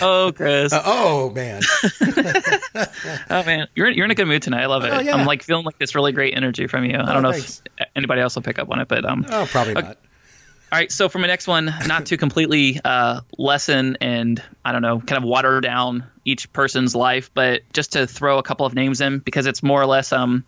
[0.02, 1.62] oh, Chris, Uh, oh man,
[3.30, 4.62] oh man, you're you're in a good mood tonight.
[4.62, 4.92] I love it.
[4.92, 5.14] Oh, yeah.
[5.14, 6.96] I'm like feeling like this really great energy from you.
[6.98, 7.62] I don't know thanks.
[7.78, 9.98] if anybody else will pick up on it, but um, oh probably not.
[10.72, 14.82] All right, so for my next one, not to completely uh, lessen and I don't
[14.82, 18.74] know, kind of water down each person's life, but just to throw a couple of
[18.74, 20.44] names in because it's more or less um,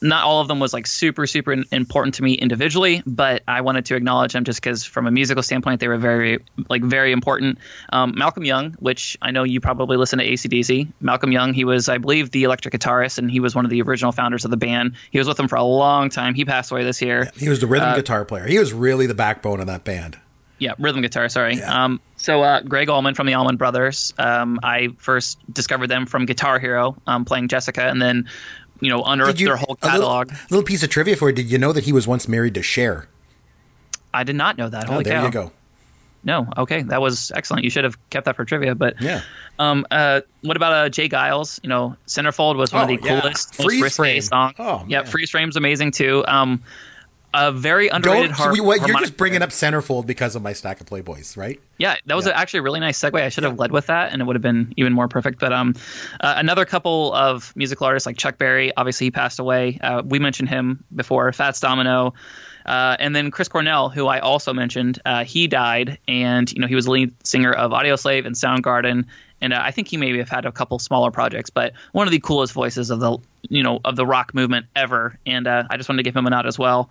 [0.00, 3.86] not all of them was like super super important to me individually, but I wanted
[3.86, 7.58] to acknowledge them just because from a musical standpoint they were very like very important.
[7.90, 10.92] Um, Malcolm Young, which I know you probably listen to ACDC.
[11.00, 13.82] Malcolm Young, he was I believe the electric guitarist and he was one of the
[13.82, 14.94] original founders of the band.
[15.10, 16.34] He was with them for a long time.
[16.34, 17.30] He passed away this year.
[17.36, 18.46] He was the rhythm uh, guitar player.
[18.46, 20.18] He was really the backbone of that band.
[20.58, 21.28] Yeah, rhythm guitar.
[21.28, 21.56] Sorry.
[21.56, 21.84] Yeah.
[21.84, 24.14] Um, so uh, Gregg Allman from the Allman Brothers.
[24.18, 28.28] Um, I first discovered them from Guitar Hero, um, playing Jessica, and then
[28.80, 30.30] you know unearthed their whole a little, catalog.
[30.50, 31.34] little piece of trivia for you?
[31.34, 33.08] Did you know that he was once married to Cher?
[34.12, 34.88] I did not know that.
[34.88, 35.24] Oh, Holy there cow!
[35.26, 35.52] you go.
[36.26, 37.64] No, okay, that was excellent.
[37.64, 38.74] You should have kept that for trivia.
[38.74, 39.20] But Yeah.
[39.58, 41.08] um, uh, what about uh, J.
[41.10, 41.60] Geils?
[41.62, 43.20] You know, Centerfold was one Oh, of the yeah.
[43.20, 44.22] coolest, Freeze most risque Frame.
[44.22, 44.54] song.
[44.58, 45.10] Oh, yeah, man.
[45.10, 46.24] Freeze Frame's amazing too.
[46.26, 46.62] Um,
[47.34, 48.36] a very underrated Don't.
[48.38, 51.60] har- we- what, you're just bringing up Centerfold because of my stack of Playboys, right?
[51.78, 52.32] Yeah, that was Yeah.
[52.40, 53.20] actually a really nice segue.
[53.20, 55.40] I should have led with that, and it would have been even more perfect.
[55.40, 55.74] But um,
[56.20, 59.78] uh, another couple of musical artists like Chuck Berry, obviously he passed away.
[59.82, 61.32] Uh, we mentioned him before.
[61.32, 62.14] Fats Domino,
[62.64, 66.66] uh, and then Chris Cornell, who I also mentioned, uh, he died, and you know
[66.68, 69.04] he was the lead singer of Audioslave and Soundgarden,
[69.44, 72.12] and uh, I think he maybe have had a couple smaller projects, but one of
[72.12, 75.18] the coolest voices of the you know of the rock movement ever.
[75.26, 76.88] And uh, I just wanted to give him a nod as well.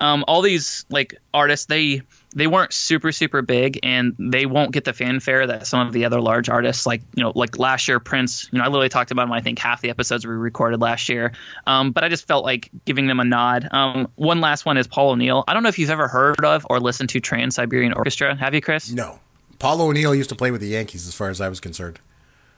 [0.00, 2.02] Um, all these like artists, they
[2.34, 6.04] they weren't super super big, and they won't get the fanfare that some of the
[6.04, 8.50] other large artists like you know like last year Prince.
[8.52, 9.32] You know I literally talked about him.
[9.32, 11.32] I think half the episodes we recorded last year.
[11.66, 13.66] Um, but I just felt like giving them a nod.
[13.70, 15.42] Um, one last one is Paul O'Neill.
[15.48, 18.36] I don't know if you've ever heard of or listened to Trans Siberian Orchestra.
[18.36, 18.92] Have you, Chris?
[18.92, 19.20] No.
[19.58, 22.00] Paul O'Neill used to play with the Yankees, as far as I was concerned.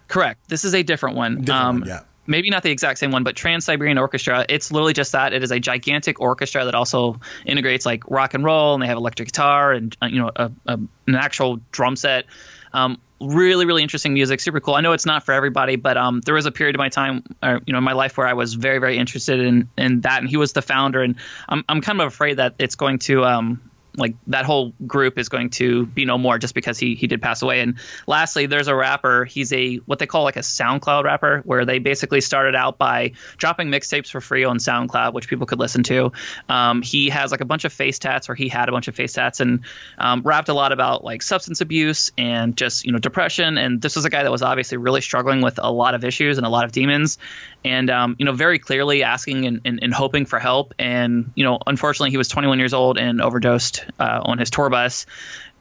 [0.08, 0.48] Correct.
[0.48, 1.40] This is a different one.
[1.40, 2.00] Different um, one, yeah.
[2.28, 4.44] Maybe not the exact same one, but Trans Siberian Orchestra.
[4.48, 5.32] It's literally just that.
[5.32, 8.96] It is a gigantic orchestra that also integrates like rock and roll, and they have
[8.96, 10.72] electric guitar and uh, you know a, a,
[11.06, 12.24] an actual drum set.
[12.72, 14.74] Um, really, really interesting music, super cool.
[14.74, 17.22] I know it's not for everybody, but um, there was a period of my time,
[17.42, 20.28] or you know, my life where I was very, very interested in in that, and
[20.28, 21.16] he was the founder, and
[21.48, 25.28] I'm I'm kind of afraid that it's going to um like that whole group is
[25.28, 27.60] going to be no more just because he he did pass away.
[27.60, 29.24] And lastly, there's a rapper.
[29.24, 33.12] He's a what they call like a SoundCloud rapper, where they basically started out by
[33.36, 36.12] dropping mixtapes for free on SoundCloud, which people could listen to.
[36.48, 38.94] Um, he has like a bunch of face tats, or he had a bunch of
[38.94, 39.60] face tats, and
[39.98, 43.58] um, rapped a lot about like substance abuse and just you know depression.
[43.58, 46.38] And this was a guy that was obviously really struggling with a lot of issues
[46.38, 47.18] and a lot of demons,
[47.66, 50.74] and um, you know very clearly asking and, and, and hoping for help.
[50.78, 54.70] And you know unfortunately he was 21 years old and overdosed uh, on his tour
[54.70, 55.06] bus.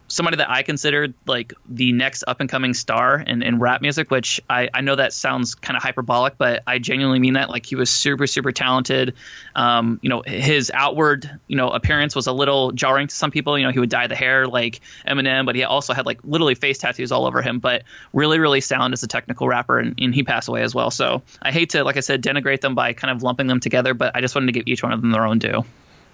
[0.08, 4.12] Somebody that I considered like the next up and coming star in, in rap music,
[4.12, 7.50] which I, I know that sounds kind of hyperbolic, but I genuinely mean that.
[7.50, 9.16] Like he was super, super talented.
[9.56, 13.58] Um, you know, his outward, you know, appearance was a little jarring to some people.
[13.58, 16.56] You know, he would dye the hair like Eminem, but he also had like literally
[16.56, 19.80] face tattoos all over him, but really, really sound as a technical rapper.
[19.80, 20.92] And, and he passed away as well.
[20.92, 23.94] So I hate to, like I said, denigrate them by kind of lumping them together,
[23.94, 25.66] but I just wanted to give each one of them their own due.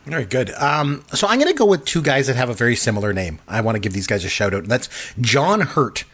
[0.06, 0.52] Very good.
[0.56, 3.40] Um, so I'm going to go with two guys that have a very similar name.
[3.48, 4.66] I want to give these guys a shout out.
[4.66, 6.06] That's John Hurt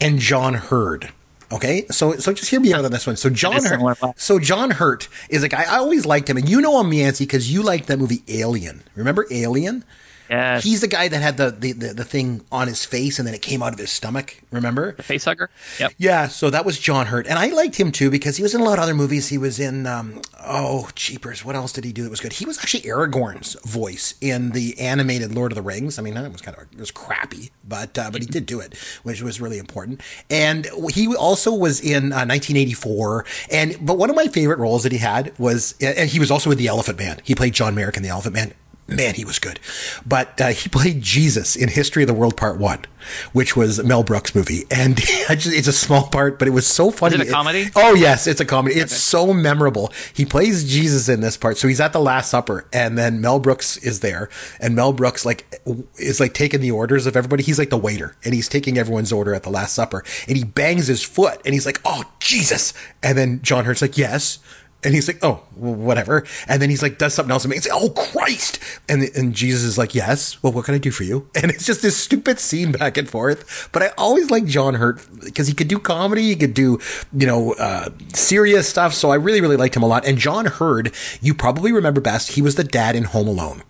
[0.00, 1.12] and John Heard.
[1.50, 3.16] Okay, so so just hear me out on this one.
[3.16, 3.62] So John.
[3.62, 6.92] Hurt, so John Hurt is a guy I always liked him, and you know him,
[6.92, 8.82] Yancey, because you liked that movie Alien.
[8.94, 9.84] Remember Alien?
[10.28, 10.64] Yes.
[10.64, 13.34] He's the guy that had the, the the the thing on his face, and then
[13.34, 14.40] it came out of his stomach.
[14.50, 14.92] Remember?
[14.92, 15.50] The face hugger.
[15.78, 15.92] Yep.
[15.98, 18.60] Yeah, so that was John Hurt, and I liked him too because he was in
[18.60, 19.28] a lot of other movies.
[19.28, 21.44] He was in um, oh, cheapers.
[21.44, 22.32] What else did he do that was good?
[22.32, 25.98] He was actually Aragorn's voice in the animated Lord of the Rings.
[25.98, 28.60] I mean, it was kind of it was crappy, but uh, but he did do
[28.60, 30.00] it, which was really important.
[30.30, 33.24] And he also was in uh, 1984.
[33.50, 36.48] And but one of my favorite roles that he had was, and he was also
[36.48, 37.20] with the Elephant Man.
[37.24, 38.54] He played John Merrick in the Elephant Man
[38.88, 39.60] man, he was good.
[40.06, 42.84] But uh, he played Jesus in History of the World Part One,
[43.32, 47.16] which was Mel Brooks' movie, and it's a small part, but it was so funny.
[47.16, 47.70] Is it a comedy?
[47.76, 48.76] oh yes, it's a comedy.
[48.76, 49.92] It's so memorable.
[50.12, 53.38] He plays Jesus in this part, so he's at the Last Supper, and then Mel
[53.38, 54.28] Brooks is there,
[54.60, 55.60] and Mel Brooks like
[55.96, 57.42] is like taking the orders of everybody.
[57.42, 60.44] He's like the waiter, and he's taking everyone's order at the Last Supper, and he
[60.44, 64.38] bangs his foot, and he's like, "Oh Jesus!" And then John Hurt's like, "Yes."
[64.84, 66.26] And he's like, oh, whatever.
[66.48, 68.58] And then he's like, does something else and makes, oh, Christ.
[68.88, 71.28] And, and Jesus is like, yes, well, what can I do for you?
[71.42, 73.68] And it's just this stupid scene back and forth.
[73.72, 76.22] But I always like John Hurt because he could do comedy.
[76.22, 76.78] He could do,
[77.12, 78.94] you know, uh, serious stuff.
[78.94, 80.06] So I really, really liked him a lot.
[80.06, 82.32] And John Heard, you probably remember best.
[82.32, 83.62] He was the dad in Home Alone.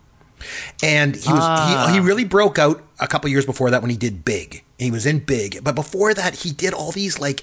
[0.83, 3.97] And he was, he, he really broke out a couple years before that when he
[3.97, 4.65] did Big.
[4.79, 5.63] He was in Big.
[5.63, 7.43] But before that, he did all these like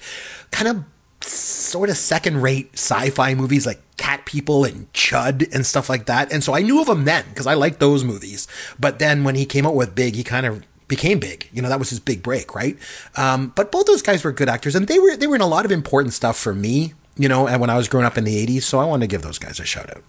[0.52, 0.84] kind of
[1.30, 6.32] sort of second rate sci-fi movies like Cat People and Chud and stuff like that.
[6.32, 8.48] And so I knew of him then because I liked those movies.
[8.80, 11.48] But then when he came out with Big, he kind of became big.
[11.54, 12.78] You know, that was his big break, right?
[13.16, 15.48] Um, but both those guys were good actors and they were they were in a
[15.48, 18.26] lot of important stuff for me, you know, and when I was growing up in
[18.26, 20.04] the 80s, so I wanted to give those guys a shout out.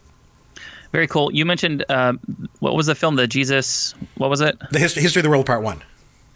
[0.91, 1.33] Very cool.
[1.33, 2.15] You mentioned uh,
[2.59, 3.15] what was the film?
[3.15, 3.95] The Jesus.
[4.17, 4.59] What was it?
[4.73, 5.83] The history, history of the world part 1.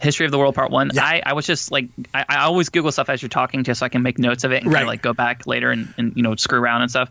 [0.00, 0.90] History of the World Part One.
[0.92, 1.04] Yeah.
[1.04, 3.86] I, I was just like I, I always Google stuff as you're talking, just so
[3.86, 6.12] I can make notes of it and kind of like go back later and, and
[6.16, 7.10] you know screw around and stuff.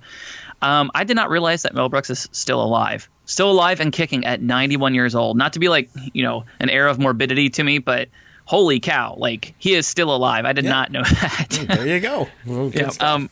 [0.61, 4.25] Um, I did not realize that Mel Brooks is still alive, still alive and kicking
[4.25, 5.37] at 91 years old.
[5.37, 8.09] Not to be like you know an air of morbidity to me, but
[8.45, 10.45] holy cow, like he is still alive.
[10.45, 10.71] I did Yeah.
[10.71, 11.65] not know that.
[11.67, 12.27] There you go.
[12.45, 12.91] Well, Yeah.
[12.99, 13.29] Um,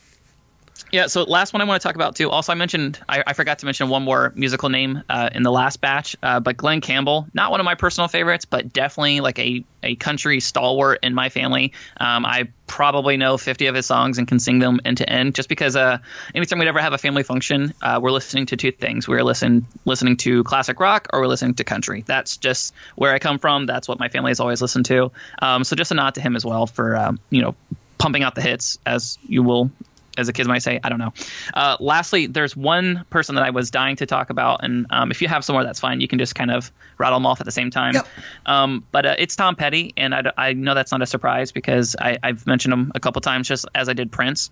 [0.91, 2.29] Yeah, so last one I want to talk about too.
[2.29, 5.51] Also, I mentioned I, I forgot to mention one more musical name uh, in the
[5.51, 9.39] last batch, uh, but Glen Campbell, not one of my personal favorites, but definitely like
[9.39, 11.71] a, a country stalwart in my family.
[11.95, 15.33] Um, I probably know 50 of his songs and can sing them end to end,
[15.33, 15.99] just because uh,
[16.35, 19.65] anytime we'd ever have a family function, uh, we're listening to two things: we're listening
[19.85, 22.03] listening to classic rock or we're listening to country.
[22.05, 23.65] That's just where I come from.
[23.65, 25.13] That's what my family has always listened to.
[25.41, 27.55] Um, so just a nod to him as well for um, you know
[27.97, 29.69] pumping out the hits as you will
[30.17, 30.79] as the kids might say.
[30.83, 31.13] I don't know.
[31.53, 35.21] Uh, lastly, there's one person that I was dying to talk about, and um, if
[35.21, 36.01] you have somewhere, that's fine.
[36.01, 37.95] You can just kind of rattle them off at the same time.
[37.95, 38.07] Yep.
[38.45, 41.95] Um, but uh, it's Tom Petty, and I, I know that's not a surprise because
[41.99, 44.51] I, I've mentioned him a couple times, just as I did Prince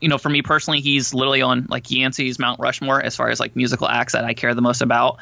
[0.00, 3.38] you know, for me personally, he's literally on like Yancey's Mount Rushmore as far as
[3.38, 5.18] like musical acts that I care the most about.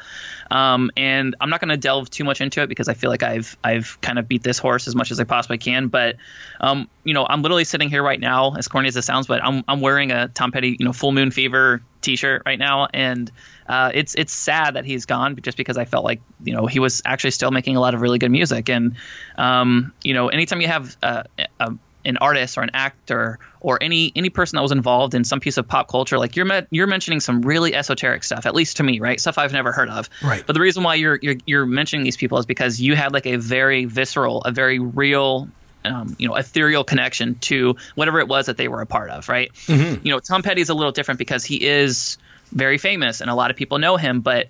[0.49, 3.23] Um, and I'm not going to delve too much into it because I feel like
[3.23, 5.87] I've I've kind of beat this horse as much as I possibly can.
[5.87, 6.15] But
[6.61, 9.43] um, you know, I'm literally sitting here right now, as corny as it sounds, but
[9.43, 13.31] I'm I'm wearing a Tom Petty, you know, Full Moon Fever T-shirt right now, and
[13.67, 16.79] uh, it's it's sad that he's gone, just because I felt like you know he
[16.79, 18.95] was actually still making a lot of really good music, and
[19.37, 21.23] um, you know, anytime you have uh,
[21.59, 21.73] a
[22.05, 25.57] an artist or an actor or any any person that was involved in some piece
[25.57, 28.83] of pop culture like you're me- you're mentioning some really esoteric stuff at least to
[28.83, 30.43] me right stuff I've never heard of Right.
[30.45, 33.25] but the reason why you're you're, you're mentioning these people is because you had like
[33.25, 35.47] a very visceral a very real
[35.85, 39.27] um, you know, ethereal connection to whatever it was that they were a part of,
[39.27, 39.51] right?
[39.67, 42.17] You know, Tom Petty's a little different because he is
[42.53, 44.47] very famous and a lot of people know him, but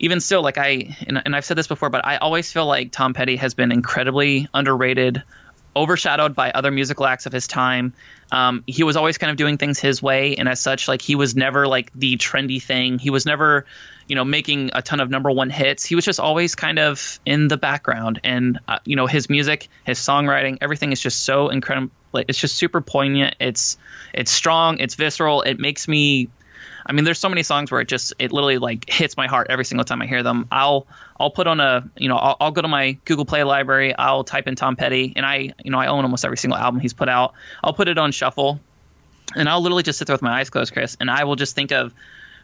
[0.00, 2.92] even still, like I and, and I've said this before, but I always feel like
[2.92, 5.22] Tom Petty has been incredibly underrated,
[5.76, 7.92] overshadowed by other musical acts of his time.
[8.32, 11.14] Um, he was always kind of doing things his way, and as such, like he
[11.14, 12.98] was never like the trendy thing.
[12.98, 13.66] He was never,
[14.08, 15.84] you know, making a ton of number one hits.
[15.84, 19.68] He was just always kind of in the background, and uh, you know, his music,
[19.84, 21.92] his songwriting, everything is just so incredible.
[22.14, 23.36] It's just super poignant.
[23.38, 23.76] It's
[24.12, 24.78] it's strong.
[24.78, 25.42] It's visceral.
[25.42, 26.30] It makes me
[26.88, 29.48] I mean, there's so many songs where it just it literally like hits my heart
[29.50, 30.46] every single time I hear them.
[30.52, 30.86] I'll
[31.18, 33.94] I'll put on a you know I'll, I'll go to my Google Play library.
[33.96, 36.80] I'll type in Tom Petty, and I you know I own almost every single album
[36.80, 37.34] he's put out.
[37.62, 38.60] I'll put it on shuffle,
[39.34, 41.54] and I'll literally just sit there with my eyes closed, Chris, and I will just
[41.56, 41.92] think of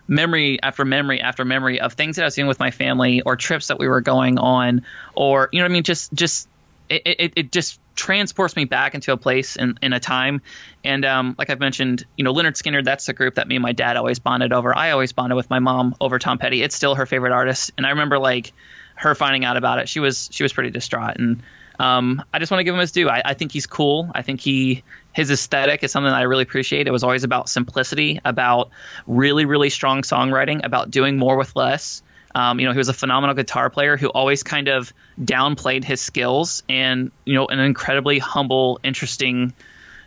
[0.08, 3.36] memory after memory after memory of things that I was doing with my family or
[3.36, 4.82] trips that we were going on,
[5.14, 6.48] or you know what I mean, just just
[6.88, 10.40] it, it, it just transports me back into a place in, in a time.
[10.84, 13.62] And um, like I've mentioned, you know, Lynyrd Skynyrd, that's the group that me and
[13.62, 14.76] my dad always bonded over.
[14.76, 16.62] I always bonded with my mom over Tom Petty.
[16.62, 17.72] It's still her favorite artist.
[17.76, 18.52] And I remember like
[18.96, 19.88] her finding out about it.
[19.88, 21.16] She was she was pretty distraught.
[21.16, 21.42] And
[21.78, 23.08] um, I just want to give him his due.
[23.08, 24.10] I, I think he's cool.
[24.14, 26.86] I think he his aesthetic is something that I really appreciate.
[26.86, 28.70] It was always about simplicity, about
[29.06, 32.02] really really strong songwriting, about doing more with less.
[32.34, 36.00] Um, you know, he was a phenomenal guitar player who always kind of downplayed his
[36.00, 39.52] skills and, you know, an incredibly humble, interesting,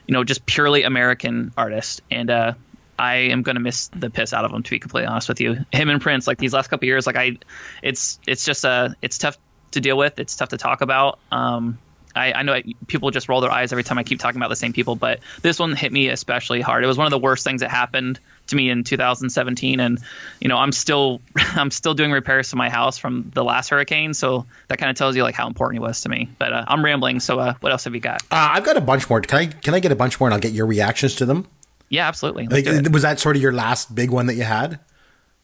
[0.07, 2.01] you know, just purely American artist.
[2.09, 2.53] And uh,
[2.97, 5.39] I am going to miss the piss out of him, to be completely honest with
[5.39, 5.65] you.
[5.71, 7.37] Him and Prince, like these last couple years, like I,
[7.83, 9.37] it's, it's just, uh, it's tough
[9.71, 10.17] to deal with.
[10.17, 11.19] It's tough to talk about.
[11.31, 11.77] Um,
[12.15, 14.49] I, I know I, people just roll their eyes every time I keep talking about
[14.49, 16.83] the same people, but this one hit me especially hard.
[16.83, 19.99] It was one of the worst things that happened to me in 2017 and
[20.39, 21.21] you know i'm still
[21.55, 24.95] i'm still doing repairs to my house from the last hurricane so that kind of
[24.95, 27.53] tells you like how important he was to me but uh, i'm rambling so uh,
[27.61, 29.21] what else have you got Uh, I've got a bunch more.
[29.21, 31.47] Can I can I get a bunch more and I'll get your reactions to them?
[31.89, 34.79] yeah absolutely Like, was that sort of your last big one that you had?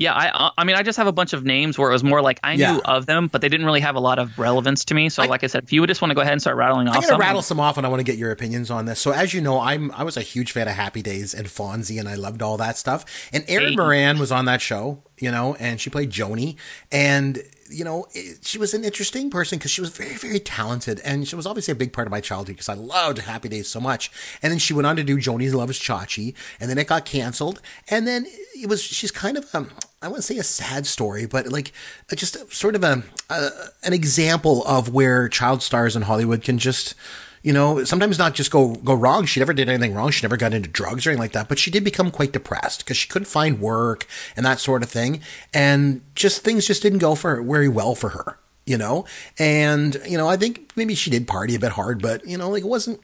[0.01, 2.21] Yeah I, I mean i just have a bunch of names where it was more
[2.21, 2.73] like i Yeah.
[2.73, 5.23] knew of them but they didn't really have a lot of relevance to me so
[5.25, 6.95] like i said if you would just want to go ahead and start rattling off
[6.95, 8.99] I'm gonna some, rattle some off, and I want to get your opinions on this.
[8.99, 11.99] So, as you know, I'm I was a huge fan of Happy Days and Fonzie,
[11.99, 13.05] and I loved all that stuff.
[13.31, 13.75] And Erin Hey.
[13.75, 16.57] Moran was on that show, you know, and she played Joanie,
[16.91, 20.99] and you know, it, she was an interesting person because she was very, very talented,
[21.05, 23.67] and she was obviously a big part of my childhood because I loved Happy Days
[23.69, 24.11] so much.
[24.43, 27.05] And then she went on to do Joanie's Love Is Chachi, and then it got
[27.05, 29.69] canceled, and then it was she's kind of um,
[30.01, 31.71] I wouldn't say a sad story, but like
[32.15, 33.49] just sort of a, a
[33.83, 36.95] an example of where child stars in Hollywood can just
[37.43, 39.25] you know, sometimes not just go go wrong.
[39.25, 40.11] She never did anything wrong.
[40.11, 41.49] She never got into drugs or anything like that.
[41.49, 44.89] But she did become quite depressed because she couldn't find work and that sort of
[44.89, 45.21] thing,
[45.53, 48.37] and just things just didn't go for very well for her.
[48.65, 49.05] You know,
[49.39, 52.49] and you know, I think maybe she did party a bit hard, but you know,
[52.49, 53.01] like it wasn't.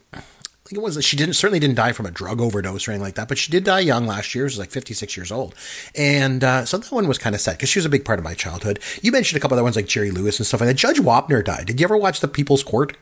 [0.72, 1.06] It wasn't.
[1.06, 3.52] She didn't certainly didn't die from a drug overdose or anything like that, but she
[3.52, 4.50] did die young last year.
[4.50, 5.56] She was like fifty six years old,
[5.96, 8.20] and uh, so that one was kind of sad because she was a big part
[8.20, 8.80] of my childhood.
[9.02, 10.76] You mentioned a couple other ones like Jerry Lewis and stuff like that.
[10.76, 11.68] Judge Wapner died.
[11.68, 12.98] Did you ever watch The People's Court?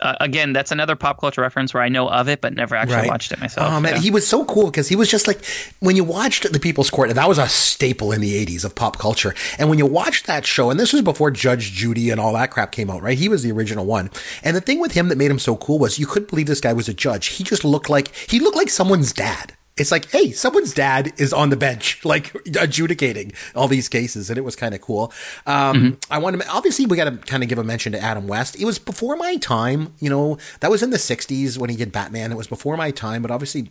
[0.00, 3.08] Uh, again that's another pop culture reference where i know of it but never actually
[3.08, 4.00] watched it myself Oh man, Yeah.
[4.00, 5.42] he was so cool because he was just like
[5.80, 8.98] when you watched The People's Court, that was a staple in the '80s of pop
[8.98, 9.34] culture.
[9.58, 12.50] And when you watched that show, and this was before Judge Judy and all that
[12.50, 13.16] crap came out, right?
[13.18, 14.10] He was the original one.
[14.44, 16.60] And the thing with him that made him so cool was you couldn't believe this
[16.60, 17.28] guy was a judge.
[17.28, 19.55] He just looked like he looked like someone's dad.
[19.76, 24.38] It's like, hey, someone's dad is on the bench, like adjudicating all these cases, and
[24.38, 25.12] it was kind of cool.
[25.46, 26.12] Um, mm-hmm.
[26.12, 28.58] I want to obviously we got to kind of give a mention to Adam West.
[28.58, 30.38] It was before my time, you know.
[30.60, 32.32] That was in the '60s when he did Batman.
[32.32, 33.70] It was before my time, but obviously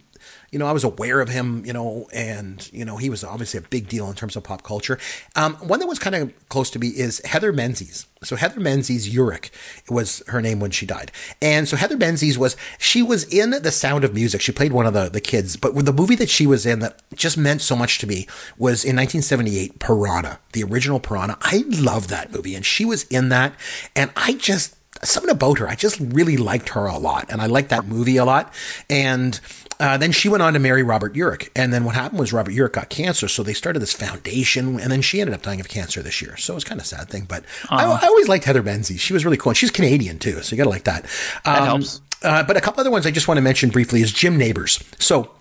[0.52, 3.58] you know, I was aware of him, you know, and, you know, he was obviously
[3.58, 4.98] a big deal in terms of pop culture.
[5.36, 8.08] Um, one that was kind of close to me is Heather Menzies.
[8.24, 9.50] So Heather Menzies Urich
[9.90, 11.12] was her name when she died.
[11.42, 14.42] And so Heather Menzies was, she was in The Sound of Music.
[14.42, 17.02] She played one of the, the kids, but the movie that she was in that
[17.14, 21.38] just meant so much to me was in 1978, Piranha, the original Piranha.
[21.42, 23.54] I love that movie and she was in that.
[23.96, 27.28] And I just, something about her, I just really liked her a lot.
[27.30, 28.54] And I liked that movie a lot.
[28.90, 29.40] And,
[29.80, 31.50] uh, then she went on to marry Robert Urich.
[31.56, 33.28] And then what happened was Robert Urich got cancer.
[33.28, 34.80] So they started this foundation.
[34.80, 36.38] And then she ended up dying of cancer this year.
[36.38, 37.26] So it was kind of a sad thing.
[37.26, 39.02] But I, I, always liked Heather Menzies.
[39.02, 39.52] She was really cool.
[39.52, 40.42] And she's Canadian too.
[40.42, 41.04] So you got to like that.
[41.46, 42.02] Um, that helps.
[42.24, 44.82] Uh, but a couple other ones I just want to mention briefly is Jim Nabors.
[45.00, 45.32] So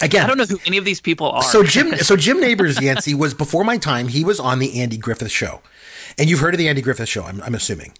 [0.00, 1.42] again, I don't know who any of these people are.
[1.42, 4.08] So Jim, so Jim Nabors, Yancey, was before my time.
[4.08, 5.62] He was on the Andy Griffith Show,
[6.18, 7.92] and you've heard of the Andy Griffith Show, I'm, I'm assuming.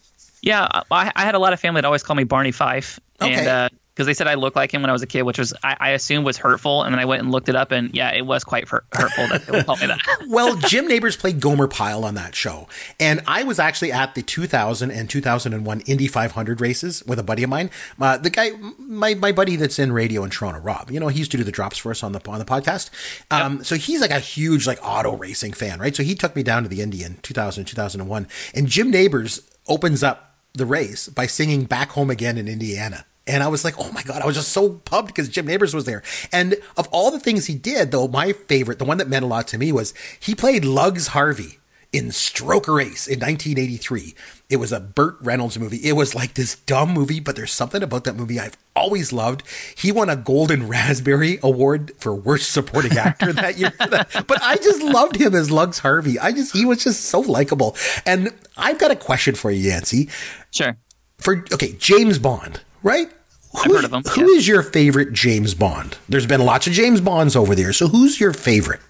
[0.42, 3.34] Yeah, I, I, had a lot of family that always called me Barney Fife, okay.
[3.34, 5.38] and uh, because they said I looked like him when I was a kid, which
[5.38, 7.94] was I, I assumed was hurtful, and then I went and looked it up, and
[7.94, 10.00] yeah, it was quite hurtful that they would call me that.
[10.28, 12.68] well, Jim Nabors played Gomer Pyle on that show,
[13.00, 17.42] and I was actually at the 2000 and 2001 Indy 500 races with a buddy
[17.42, 17.70] of mine.
[17.98, 20.90] Uh, the guy, my my buddy that's in radio in Toronto, Rob.
[20.90, 22.90] You know, he used to do the drops for us on the on the podcast.
[23.30, 23.66] Um, yep.
[23.66, 25.96] So he's like a huge like auto racing fan, right?
[25.96, 30.02] So he took me down to the Indy in 2000 2001, and Jim Nabors opens
[30.02, 33.06] up the race by singing "Back Home Again" in Indiana.
[33.26, 35.74] And I was like, oh my God, I was just so pumped because Jim Nabors
[35.74, 36.02] was there.
[36.32, 39.28] And of all the things he did, though, my favorite, the one that meant a
[39.28, 41.58] lot to me was he played Lugs Harvey
[41.92, 44.14] in Stroker Ace in 1983.
[44.50, 45.78] It was a Burt Reynolds movie.
[45.78, 49.42] It was like this dumb movie, but there's something about that movie I've always loved.
[49.76, 53.72] He won a Golden Raspberry Award for Worst Supporting Actor that year.
[54.26, 56.18] But I just loved him as Lugs Harvey.
[56.18, 57.76] I just, he was just so likable.
[58.04, 60.08] And I've got a question for you, Yancey.
[60.50, 60.76] Sure.
[61.18, 63.10] For, okay, James Bond, right?
[63.54, 64.02] I've heard of them.
[64.14, 65.96] Who is your favorite James Bond?
[66.08, 67.72] There's been lots of James Bonds over there.
[67.72, 68.80] So who's your favorite?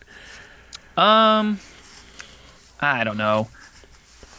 [0.97, 1.61] Um,
[2.81, 3.49] I don't know.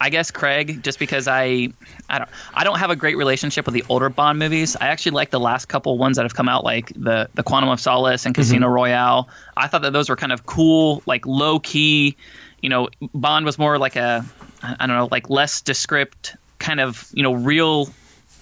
[0.00, 1.70] I guess Craig, just because I,
[2.08, 4.76] I don't, I don't have a great relationship with the older Bond movies.
[4.76, 7.70] I actually like the last couple ones that have come out, like the the Quantum
[7.70, 8.74] of Solace and Casino mm-hmm.
[8.74, 9.28] Royale.
[9.56, 12.16] I thought that those were kind of cool, like low key.
[12.62, 14.24] You know, Bond was more like a,
[14.62, 17.88] I don't know, like less descript, kind of you know real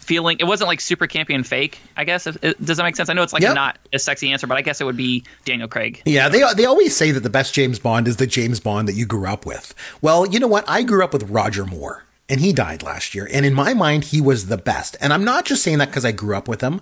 [0.07, 0.39] feeling.
[0.41, 1.79] It wasn't like super campy and fake.
[1.97, 3.11] I guess it, does that make sense?
[3.11, 3.55] I know it's like yep.
[3.55, 6.03] not a sexy answer, but I guess it would be Daniel Craig.
[6.07, 8.95] Yeah, they they always say that the best James Bond is the James Bond that
[8.95, 9.75] you grew up with.
[10.01, 10.65] Well, you know what?
[10.69, 12.05] I grew up with Roger Moore.
[12.29, 13.29] And he died last year.
[13.33, 14.97] And in my mind, he was the best.
[15.01, 16.81] And I'm not just saying that because I grew up with him.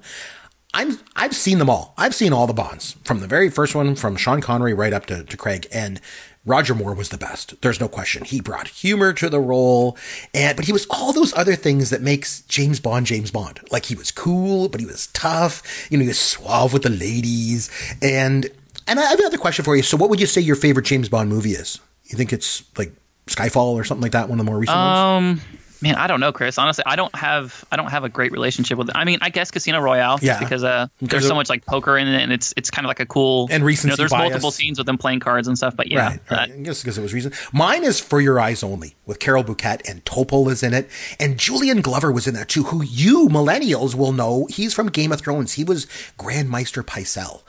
[0.72, 1.94] I'm I've seen them all.
[1.96, 5.06] I've seen all the Bonds from the very first one, from Sean Connery right up
[5.06, 5.66] to, to Craig.
[5.70, 6.00] And
[6.46, 7.60] Roger Moore was the best.
[7.62, 8.24] There's no question.
[8.24, 9.96] He brought humor to the role,
[10.34, 13.60] and but he was all those other things that makes James Bond James Bond.
[13.70, 15.90] Like he was cool, but he was tough.
[15.90, 17.70] You know, he was suave with the ladies.
[18.02, 18.50] And
[18.86, 19.82] and I have another question for you.
[19.82, 21.80] So, what would you say your favorite James Bond movie is?
[22.04, 22.92] You think it's like
[23.26, 24.28] Skyfall or something like that?
[24.28, 25.42] One of the more recent um, ones.
[25.84, 26.56] Man, I don't know, Chris.
[26.56, 28.96] Honestly, I don't have I don't have a great relationship with it.
[28.96, 30.38] I mean, I guess Casino Royale, yeah.
[30.38, 33.00] because uh, there's so much like poker in it, and it's it's kind of like
[33.00, 33.90] a cool and recent.
[33.90, 34.30] You know, there's bias.
[34.30, 35.76] multiple scenes with them playing cards and stuff.
[35.76, 36.52] But yeah, right, right.
[36.52, 37.34] I guess because it was recent.
[37.52, 40.88] Mine is For Your Eyes Only with Carole Bouquet and Topol is in it,
[41.20, 42.64] and Julian Glover was in that too.
[42.64, 44.46] Who you millennials will know?
[44.46, 45.52] He's from Game of Thrones.
[45.52, 47.42] He was Grand Maester Pycelle,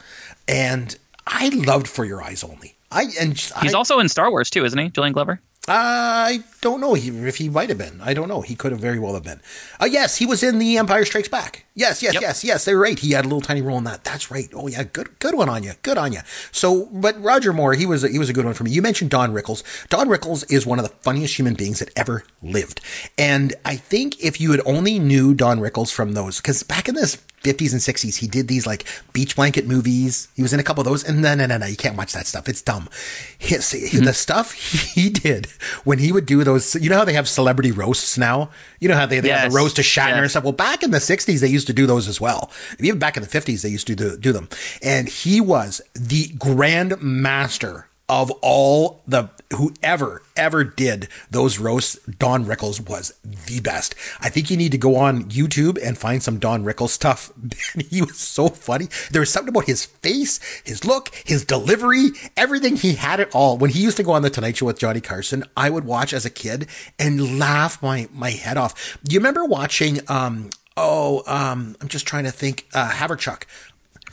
[0.46, 2.76] and I loved For Your Eyes Only.
[2.92, 5.40] I and he's I, also in Star Wars too, isn't he, Julian Glover?
[5.68, 8.00] I don't know if he might have been.
[8.02, 8.42] I don't know.
[8.42, 9.42] He could have very well have been.
[9.82, 11.65] Uh, yes, he was in The Empire Strikes Back.
[11.78, 12.22] Yes, yes, yep.
[12.22, 12.64] yes, yes.
[12.64, 12.98] They're right.
[12.98, 14.06] He had a little tiny role in that.
[14.06, 14.50] That's right.
[14.54, 15.74] Oh yeah, good, good one on you.
[15.82, 16.22] Good on you.
[16.54, 18.72] So, but Roger Moore, he was a, he was a good one for me.
[18.72, 19.62] You mentioned Don Rickles.
[19.90, 22.80] Don Rickles is one of the funniest human beings that ever lived.
[23.18, 26.96] And I think if you had only knew Don Rickles from those, because back in
[26.96, 30.28] this 50s and 60s, he did these like beach blanket movies.
[30.36, 31.04] He was in a couple of those.
[31.04, 32.50] And no, no, no, no, you can't watch that stuff.
[32.50, 32.90] It's dumb.
[33.38, 34.04] His, mm-hmm.
[34.04, 35.46] The stuff he did
[35.84, 38.50] when he would do those, you know how they have celebrity roasts now?
[38.80, 39.44] You know how they, they yes.
[39.44, 40.18] have the roast to Shatner yes.
[40.18, 40.44] and stuff.
[40.44, 42.52] Well, back in the 60s, they used to do those as well.
[42.80, 44.50] Even back in the 50s, they used to do, do them.
[44.82, 52.46] And he was the grand master of all the whoever ever did those roasts, Don
[52.46, 53.96] Rickles was the best.
[54.20, 57.32] I think you need to go on YouTube and find some Don Rickles stuff.
[57.90, 58.90] he was so funny.
[59.12, 62.76] There was something about his face, his look, his delivery, everything.
[62.76, 63.58] He had it all.
[63.58, 66.14] When he used to go on the Tonight Show with Johnny Carson, I would watch
[66.14, 66.68] as a kid
[67.00, 69.00] and laugh my my head off.
[69.04, 70.00] Do you remember watching?
[70.08, 72.68] Um, oh, um, I'm just trying to think.
[72.74, 73.44] Uh, Haverchuck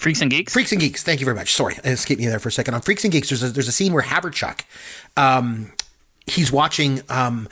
[0.02, 0.52] Freaks and Geeks.
[0.52, 1.04] Freaks and Geeks.
[1.04, 1.54] Thank you very much.
[1.54, 2.74] Sorry, it escaped me there for a second.
[2.74, 4.62] On Freaks and Geeks, there's a, there's a scene where Haverchuck,
[5.16, 5.72] um,
[6.26, 7.48] he's watching um,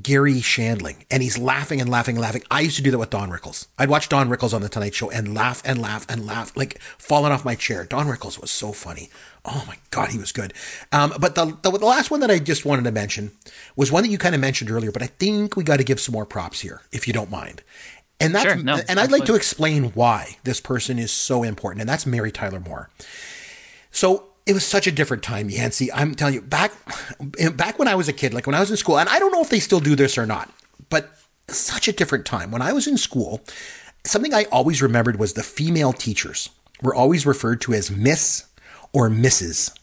[0.00, 2.42] Garry Shandling and he's laughing and laughing and laughing.
[2.50, 3.66] I used to do that with Don Rickles.
[3.78, 6.80] I'd watch Don Rickles on the Tonight Show and laugh and laugh and laugh, like
[6.96, 7.84] falling off my chair.
[7.84, 9.10] Don Rickles was so funny.
[9.44, 10.54] Oh my God, he was good.
[10.90, 13.32] Um, but the, the, the last one that I just wanted to mention
[13.76, 16.00] was one that you kind of mentioned earlier, but I think we got to give
[16.00, 17.62] some more props here, if you don't mind.
[18.20, 21.80] And that's, Sure, no, and I'd like to explain why this person is so important,
[21.80, 22.90] and that's Mary Tyler Moore.
[23.92, 25.92] So it was such a different time, Yancey.
[25.92, 26.72] I'm telling you, back
[27.38, 29.18] eh, back when I was a kid, like when I was in school, and I
[29.18, 30.52] don't know if they still do this or not,
[30.90, 31.10] but
[31.48, 32.50] such a different time.
[32.50, 33.40] When I was in school,
[34.04, 36.50] something I always remembered was the female teachers
[36.82, 38.46] were always referred to as Miss
[38.92, 39.78] or Mrs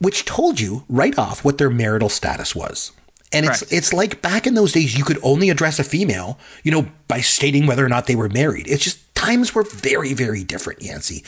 [0.00, 2.92] which told you right off what their marital status was.
[3.32, 3.72] And it's Correct.
[3.72, 7.20] it's like back in those days you could only address a female, you know, by
[7.20, 8.66] stating whether or not they were married.
[8.68, 11.24] It's just times were very very different, Yancey.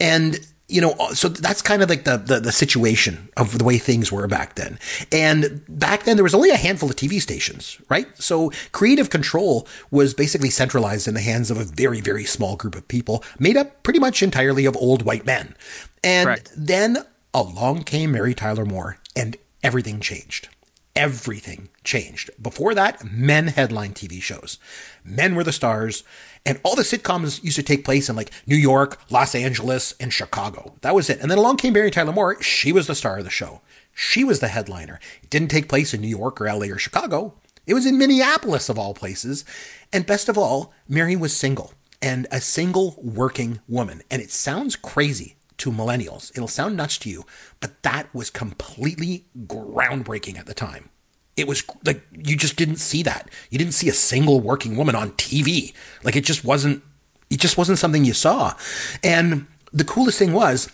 [0.00, 3.64] And you know, uh, so that's kind of like the, the the situation of the
[3.64, 4.78] way things were back then.
[5.12, 8.06] And back then there was only a handful of TV stations, right?
[8.20, 12.74] So creative control was basically centralized in the hands of a very very small group
[12.74, 15.54] of people made up pretty much entirely of old white men.
[16.02, 16.52] And Correct.
[16.56, 20.48] then along came Mary Tyler Moore, and everything changed.
[20.96, 22.30] Everything changed.
[22.40, 24.58] Before that, men headlined TV shows.
[25.02, 26.04] Men were the stars,
[26.46, 30.12] and all the sitcoms used to take place in like New York, Los Angeles, and
[30.12, 30.74] Chicago.
[30.82, 31.20] That was it.
[31.20, 32.40] And then along came Mary Tyler Moore.
[32.42, 33.60] She was the star of the show.
[33.92, 35.00] She was the headliner.
[35.22, 37.34] It didn't take place in New York or LA or Chicago.
[37.66, 39.44] It was in Minneapolis, of all places.
[39.92, 44.02] And best of all, Mary was single and a single working woman.
[44.10, 46.30] And it sounds crazy to millennials.
[46.36, 47.24] It'll sound nuts to you,
[47.60, 50.90] but that was completely groundbreaking at the time.
[51.36, 53.28] It was like you just didn't see that.
[53.50, 55.74] You didn't see a single working woman on TV.
[56.02, 56.82] Like it just wasn't
[57.30, 58.54] it just wasn't something you saw.
[59.02, 60.70] And the coolest thing was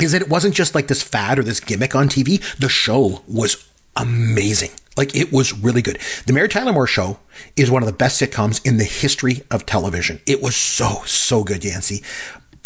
[0.00, 2.42] is that it wasn't just like this fad or this gimmick on TV.
[2.58, 4.70] The show was amazing.
[4.96, 5.98] Like it was really good.
[6.26, 7.18] The Mary Tyler Moore Show
[7.54, 10.20] is one of the best sitcoms in the history of television.
[10.26, 12.02] It was so, so good, Yancey.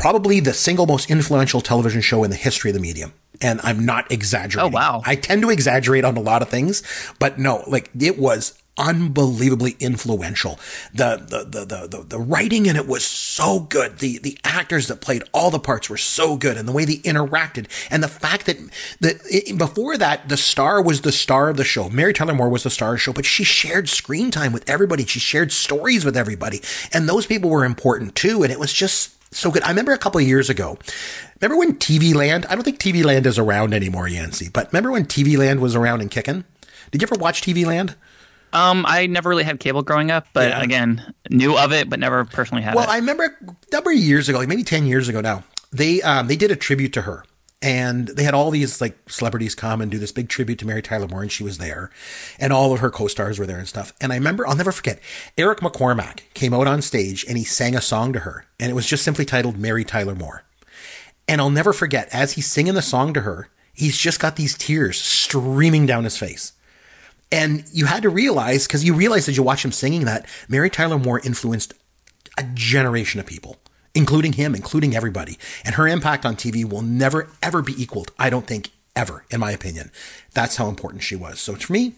[0.00, 3.12] Probably the single most influential television show in the history of the medium.
[3.42, 4.72] And I'm not exaggerating.
[4.72, 5.02] Oh, wow.
[5.04, 6.82] I tend to exaggerate on a lot of things,
[7.18, 10.58] but no, like it was unbelievably influential.
[10.94, 13.98] The the, the the the the writing in it was so good.
[13.98, 16.96] The the actors that played all the parts were so good, and the way they
[16.96, 18.56] interacted, and the fact that
[19.00, 21.90] that it, before that the star was the star of the show.
[21.90, 24.68] Mary Tyler Moore was the star of the show, but she shared screen time with
[24.68, 25.04] everybody.
[25.04, 28.42] She shared stories with everybody, and those people were important too.
[28.42, 29.62] And it was just so good.
[29.62, 30.78] I remember a couple of years ago.
[31.40, 32.46] Remember when TV Land?
[32.48, 34.48] I don't think TV Land is around anymore, Yancey.
[34.52, 36.44] But remember when TV Land was around and kicking?
[36.90, 37.94] Did you ever watch TV Land?
[38.52, 40.60] Um, I never really had cable growing up, but Yeah.
[40.62, 42.86] again, knew of it, but never personally had Well, it.
[42.88, 46.02] Well, I remember a number of years ago, like maybe ten years ago now, they
[46.02, 47.22] um, they did a tribute to her,
[47.62, 50.82] and they had all these like celebrities come and do this big tribute to Mary
[50.82, 51.90] Tyler Moore, and she was there,
[52.38, 53.92] and all of her co-stars were there and stuff.
[54.00, 55.00] And I remember, I'll never forget,
[55.36, 58.74] Eric McCormack came out on stage and he sang a song to her, and it
[58.74, 60.44] was just simply titled Mary Tyler Moore.
[61.28, 64.58] And I'll never forget, as he's singing the song to her, he's just got these
[64.58, 66.54] tears streaming down his face.
[67.30, 70.68] And you had to realize, because you realize as you watch him singing that, Mary
[70.68, 71.74] Tyler Moore influenced
[72.36, 73.58] a generation of people,
[73.94, 75.38] including him, including everybody.
[75.64, 78.12] And her impact on TV will never, ever be equaled.
[78.18, 79.90] I don't think ever, in my opinion.
[80.34, 81.40] That's how important she was.
[81.40, 81.94] So for me,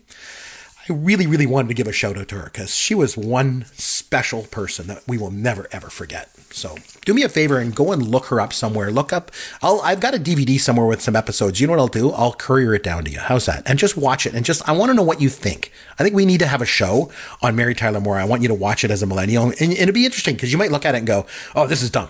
[0.88, 3.66] I really, really wanted to give a shout out to her because she was one
[3.72, 6.30] special person that we will never, ever forget.
[6.54, 8.90] So do me a favor and go and look her up somewhere.
[8.90, 9.30] Look up,
[9.62, 11.60] I'll, I've got a DVD somewhere with some episodes.
[11.60, 12.10] You know what I'll do?
[12.12, 13.18] I'll courier it down to you.
[13.18, 13.68] How's that?
[13.68, 15.72] And just watch it and just, I want to know what you think.
[15.98, 17.10] I think we need to have a show
[17.42, 18.18] on Mary Tyler Moore.
[18.18, 20.52] I want you to watch it as a millennial and, and it'd be interesting because
[20.52, 22.08] you might look at it and go, oh, this is dumb.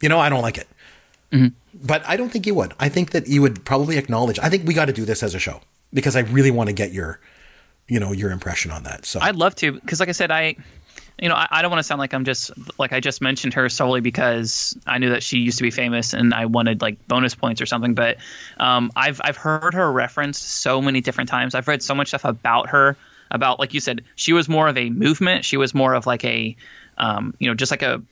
[0.00, 0.68] You know, I don't like it.
[1.32, 1.48] Mm-hmm.
[1.86, 2.74] But I don't think you would.
[2.78, 4.38] I think that you would probably acknowledge.
[4.38, 5.60] I think we got to do this as a show
[5.92, 7.20] because I really want to get your,
[7.88, 9.06] you know, your impression on that.
[9.06, 10.56] So I'd love to, because like I said, I,
[11.20, 13.54] you know, I, I don't want to sound like I'm just like I just mentioned
[13.54, 17.06] her solely because I knew that she used to be famous and I wanted like
[17.06, 17.94] bonus points or something.
[17.94, 18.18] But
[18.58, 21.54] um, I've I've heard her referenced so many different times.
[21.54, 22.96] I've read so much stuff about her.
[23.30, 25.46] About like you said, she was more of a movement.
[25.46, 26.54] She was more of like a
[26.98, 28.02] um, you know, just like a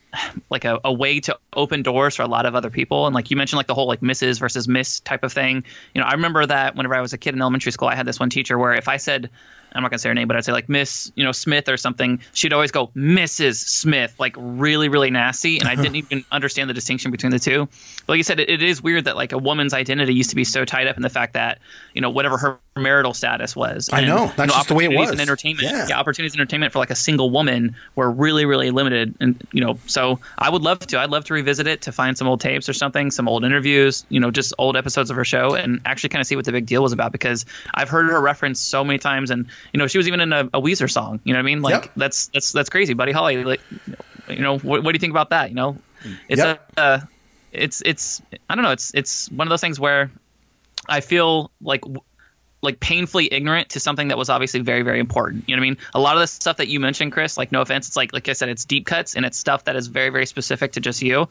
[0.49, 3.05] like a, a way to open doors for a lot of other people.
[3.05, 4.39] And like you mentioned, like the whole like Mrs.
[4.39, 5.63] versus Miss type of thing.
[5.93, 8.05] You know, I remember that whenever I was a kid in elementary school, I had
[8.05, 9.29] this one teacher where if I said
[9.73, 11.77] I'm not gonna say her name, but I'd say like Miss, you know, Smith or
[11.77, 12.21] something.
[12.33, 13.55] She'd always go Mrs.
[13.55, 17.67] Smith, like really, really nasty, and I didn't even understand the distinction between the two.
[18.05, 20.35] But like you said, it, it is weird that like a woman's identity used to
[20.35, 21.59] be so tied up in the fact that
[21.93, 23.89] you know whatever her marital status was.
[23.91, 24.31] I know.
[24.37, 25.11] That's you just the way it was.
[25.11, 25.87] In entertainment, Yeah.
[25.89, 29.59] yeah, opportunities in entertainment for like a single woman were really, really limited, and you
[29.61, 30.99] know, so I would love to.
[30.99, 34.05] I'd love to revisit it to find some old tapes or something, some old interviews,
[34.07, 36.53] you know, just old episodes of her show, and actually kind of see what the
[36.53, 39.87] big deal was about because I've heard her referenced so many times, and you know,
[39.87, 41.19] she was even in a, a Weezer song.
[41.25, 41.61] You know what I mean?
[41.61, 41.91] Like Yep.
[41.97, 43.43] that's that's that's crazy, Buddy Holly.
[43.43, 43.61] Like,
[44.29, 45.49] you know, what, what do you think about that?
[45.49, 45.77] You know,
[46.29, 46.71] it's Yep.
[46.77, 46.99] a, uh,
[47.51, 48.71] it's it's I don't know.
[48.71, 50.09] It's it's one of those things where
[50.87, 51.83] I feel like
[52.61, 55.47] like painfully ignorant to something that was obviously very very important.
[55.47, 55.77] You know what I mean?
[55.93, 58.29] A lot of the stuff that you mentioned, Chris, like no offense, it's like like
[58.29, 61.01] I said, it's deep cuts and it's stuff that is very very specific to just
[61.01, 61.27] you.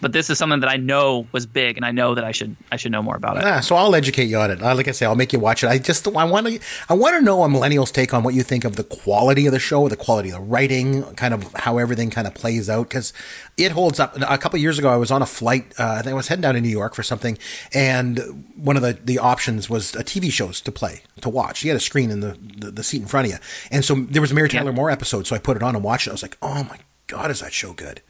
[0.00, 2.56] But this is something that I know was big, and I know that I should
[2.72, 3.44] I should know more about it.
[3.44, 4.62] Ah, so I'll educate you on it.
[4.62, 5.68] Uh, like I say, I'll make you watch it.
[5.68, 8.42] I just I want to I want to know a millennials' take on what you
[8.42, 11.78] think of the quality of the show, the quality of the writing, kind of how
[11.78, 13.12] everything kind of plays out because
[13.56, 14.16] it holds up.
[14.20, 15.74] A couple years ago, I was on a flight.
[15.78, 17.36] Uh, I think I was heading down to New York for something,
[17.74, 21.62] and one of the the options was a TV shows to play to watch.
[21.64, 23.38] You had a screen in the, the the seat in front of you,
[23.70, 25.26] and so there was a Mary Tyler Moore episode.
[25.26, 26.10] So I put it on and watched it.
[26.10, 28.02] I was like, oh my god, is that show good?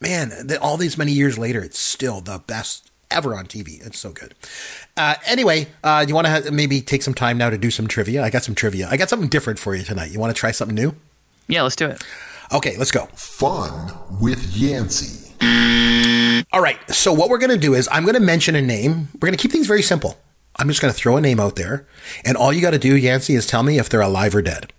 [0.00, 3.84] man, th- all these many years later, it's still the best ever on TV.
[3.86, 4.34] It's so good.
[4.96, 7.86] Uh, anyway, uh, you want to ha- maybe take some time now to do some
[7.86, 8.22] trivia?
[8.22, 8.88] I got some trivia.
[8.90, 10.10] I got something different for you tonight.
[10.10, 10.94] You want to try something new?
[11.48, 12.02] Yeah, let's do it.
[12.52, 13.06] Okay, let's go.
[13.14, 15.34] Fun with Yancey.
[16.52, 16.78] All right.
[16.90, 19.08] So what we're going to do is I'm going to mention a name.
[19.14, 20.18] We're going to keep things very simple.
[20.60, 21.86] I'm just going to throw a name out there,
[22.24, 24.72] and all you got to do, Yancey, is tell me if they're alive or dead.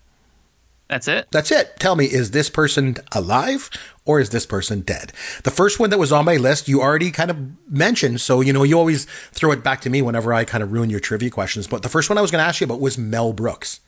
[0.88, 1.28] That's it.
[1.32, 1.80] That's it.
[1.80, 3.70] Tell me, is this person alive
[4.04, 5.14] or is this person dead?
[5.44, 7.38] The first one that was on my list, you already kind of
[7.72, 8.20] mentioned.
[8.20, 10.90] So, you know, you always throw it back to me whenever I kind of ruin
[10.90, 11.66] your trivia questions.
[11.66, 13.80] But the first one I was going to ask you about was Mel Brooks.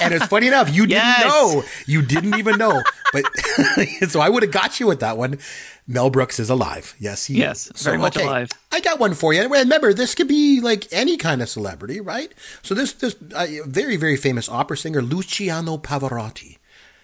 [0.00, 1.18] And it's funny enough, you Yes.
[1.22, 1.64] didn't know.
[1.86, 2.82] You didn't even know.
[3.12, 3.24] But
[4.08, 5.38] so I would have got you with that one.
[5.86, 6.94] Mel Brooks is alive.
[6.98, 7.82] Yes, he Yes, is.
[7.82, 8.50] very much alive.
[8.72, 9.40] I got one for you.
[9.42, 12.32] And Remember, this could be like any kind of celebrity, right?
[12.62, 16.58] So this this uh, very very famous opera singer Luciano Pavarotti.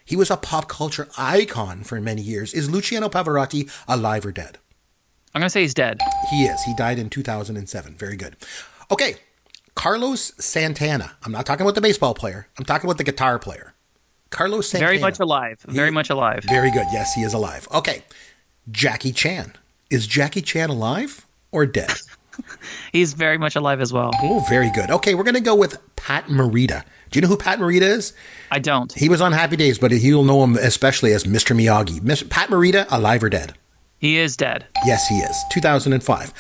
[0.05, 2.53] He was a pop culture icon for many years.
[2.53, 4.59] Is Luciano Pavarotti alive or dead?
[5.35, 5.99] I'm gonna say he's dead.
[6.31, 6.63] He is.
[6.63, 7.95] He died in 2007.
[7.95, 8.37] Very good.
[8.91, 9.17] Okay,
[9.75, 11.17] Carlos Santana.
[11.25, 12.49] I'm not talking about the baseball player.
[12.59, 13.75] I'm talking about the guitar player.
[14.31, 14.89] Carlos Santana.
[14.91, 15.61] Very much alive.
[15.69, 16.45] Very much alive.
[16.49, 16.87] Very good.
[16.93, 17.69] Yes, he is alive.
[17.73, 18.05] Okay,
[18.71, 19.53] Jackie Chan.
[19.91, 21.93] Is Jackie Chan alive or dead?
[22.93, 24.11] He's very much alive as well.
[24.23, 24.91] Oh, very good.
[24.91, 26.85] Okay, we're going to go with Pat Morita.
[27.11, 28.13] Do you know who Pat Morita is?
[28.51, 28.93] I don't.
[28.93, 31.55] He was on Happy Days, but you'll know him especially as Mr.
[31.55, 32.29] Miyagi.
[32.29, 33.55] Pat Morita, alive or dead?
[33.99, 34.67] He is dead.
[34.85, 35.37] Yes, he is.
[35.53, 36.33] 2005.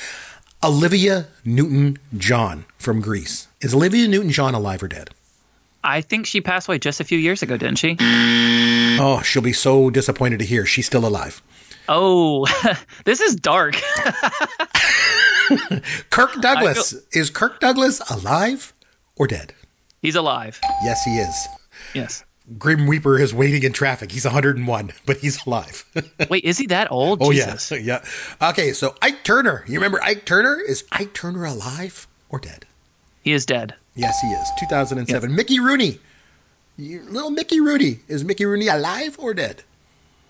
[0.65, 3.49] Olivia Newton John from Grease.
[3.61, 5.11] Is Olivia Newton John alive or dead?
[5.85, 7.99] I think she passed away just a few years ago, didn't she?
[8.99, 11.43] Oh, she'll be so disappointed to hear she's still alive.
[11.87, 12.47] Oh,
[13.05, 13.75] this is dark.
[16.09, 16.95] Kirk Douglas.
[17.13, 18.73] Is Kirk Douglas alive
[19.17, 19.53] or dead?
[20.01, 20.59] He's alive.
[20.83, 21.49] Yes, he is.
[21.93, 22.25] Yes.
[22.59, 24.13] Grim Reaper is waiting in traffic.
[24.13, 25.85] He's 101, but he's alive.
[26.31, 27.23] Wait, is he that old?
[27.23, 27.71] Oh Jesus.
[27.71, 27.79] yeah,
[28.41, 28.49] yeah.
[28.51, 29.65] Okay, so Ike Turner.
[29.67, 30.61] You remember Ike Turner?
[30.61, 32.67] Is Ike Turner alive or dead?
[33.23, 33.75] He is dead.
[33.95, 34.49] Yes, he is.
[34.61, 35.35] 2007.
[35.35, 36.01] Mickey Rooney.
[36.77, 38.01] You, little Mickey Rooney.
[38.09, 39.63] Is Mickey Rooney alive or dead?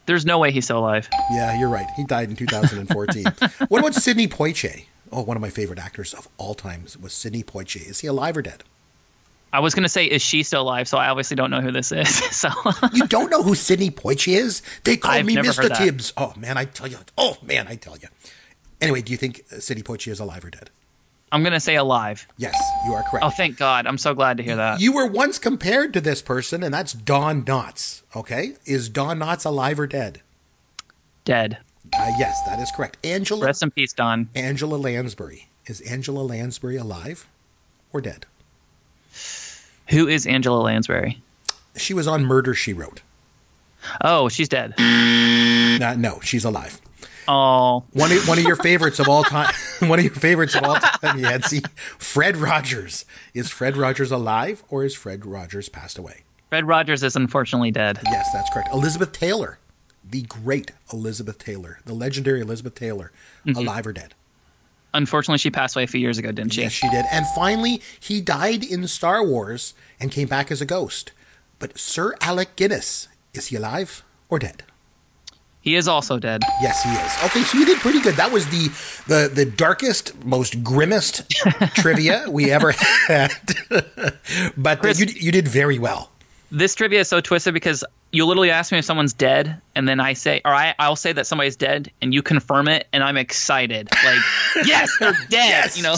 [0.07, 1.09] There's no way he's still alive.
[1.33, 1.87] Yeah, you're right.
[1.97, 3.25] He died in 2014.
[3.69, 4.85] what about Sidney Poitier?
[5.11, 7.89] Oh, one of my favorite actors of all time was Sidney Poitier.
[7.89, 8.65] Is he alive or dead?
[9.55, 10.89] I was gonna say, is she still alive?
[10.89, 12.09] So I obviously don't know who this is.
[12.35, 12.49] So
[12.93, 14.63] You don't know who Sidney Poitier is?
[14.83, 15.63] They call I've me never Mr.
[15.63, 15.79] heard that.
[15.79, 16.13] Tibbs.
[16.17, 16.99] Oh man, I tell you.
[17.17, 18.09] Oh man, I tell you.
[18.81, 20.71] Anyway, do you think Sidney Poitier is alive or dead?
[21.31, 22.27] I'm gonna say alive.
[22.37, 22.55] Yes,
[22.87, 23.25] you are correct.
[23.25, 23.87] Oh, thank God!
[23.87, 24.81] I'm so glad to hear that.
[24.81, 28.03] You were once compared to this person, and that's Don Knotts.
[28.15, 30.21] Okay, is Don Knotts alive or dead?
[31.25, 31.59] Dead.
[31.97, 32.99] Uh, yes, that is correct.
[33.05, 34.29] Angela Rest in peace, Don.
[34.35, 37.29] Angela Lansbury is Angela Lansbury alive
[37.93, 38.27] or dead?
[39.89, 41.21] Who is Angela Lansbury?
[41.77, 43.03] She was on Murder She Wrote.
[44.01, 44.75] Oh, she's dead.
[44.79, 46.81] Uh, no, she's alive.
[47.27, 49.53] Oh, One of, one of your favorites of all time.
[49.81, 51.63] one of your favorites of all time, Yancey.
[51.99, 53.05] Fred Rogers.
[53.33, 56.23] Is Fred Rogers alive or is Fred Rogers passed away?
[56.51, 57.99] Fred Rogers is unfortunately dead.
[58.05, 58.69] Yes, that's correct.
[58.73, 59.59] Elizabeth Taylor,
[60.09, 63.11] the great Elizabeth Taylor, the legendary Elizabeth Taylor,
[63.57, 64.15] alive or dead?
[64.95, 66.63] Unfortunately, she passed away a few years ago, didn't she?
[66.63, 67.05] Yes, she did.
[67.13, 71.13] And finally, he died in Star Wars and came back as a ghost.
[71.59, 74.63] But Sir Alec Guinness, is he alive or dead?
[75.61, 76.43] He is also dead.
[76.61, 77.25] Yes, he is.
[77.31, 78.17] Okay, so you did pretty good.
[78.17, 78.69] That was the
[79.07, 81.29] the the darkest, most grimmest
[81.75, 83.33] trivia we ever had.
[84.59, 86.11] but Chris- you you did very well.
[86.51, 87.83] this trivia is so twisted because
[88.13, 91.13] you literally asked me if someone's dead, and then I say, or I, I'll say
[91.13, 93.89] that somebody's dead, and you confirm it, and I'm excited.
[94.05, 94.21] Like,
[94.67, 95.29] yes, they're dead.
[95.31, 95.97] Yes, You know,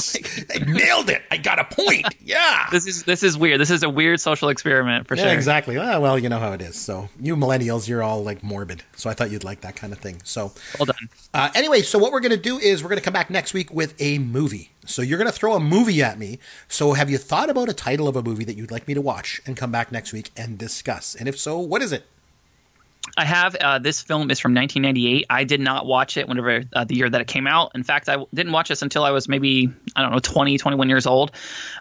[0.54, 1.22] I nailed it.
[1.30, 2.06] I got a point.
[2.26, 2.66] Yeah.
[2.72, 3.60] this is this is weird.
[3.60, 5.32] This is a weird social experiment for Yeah, sure.
[5.32, 5.76] exactly.
[5.76, 6.74] Well, well, you know how it is.
[6.74, 8.82] So you millennials, you're all like morbid.
[8.96, 10.20] So I thought you'd like that kind of thing.
[10.24, 10.96] So Well done.
[11.32, 13.54] uh, anyway, so what we're going to do is we're going to come back next
[13.54, 14.72] week with a movie.
[14.86, 16.40] So you're going to throw a movie at me.
[16.66, 19.00] So have you thought about a title of a movie that you'd like me to
[19.00, 21.14] watch and come back next week and discuss?
[21.14, 22.06] And if so, what is it?
[23.16, 25.26] I have uh, this film is from 1998.
[25.30, 27.72] I did not watch it whenever uh, the year that it came out.
[27.74, 30.58] In fact, I w- didn't watch this until I was maybe I don't know 20,
[30.58, 31.32] 21 years old.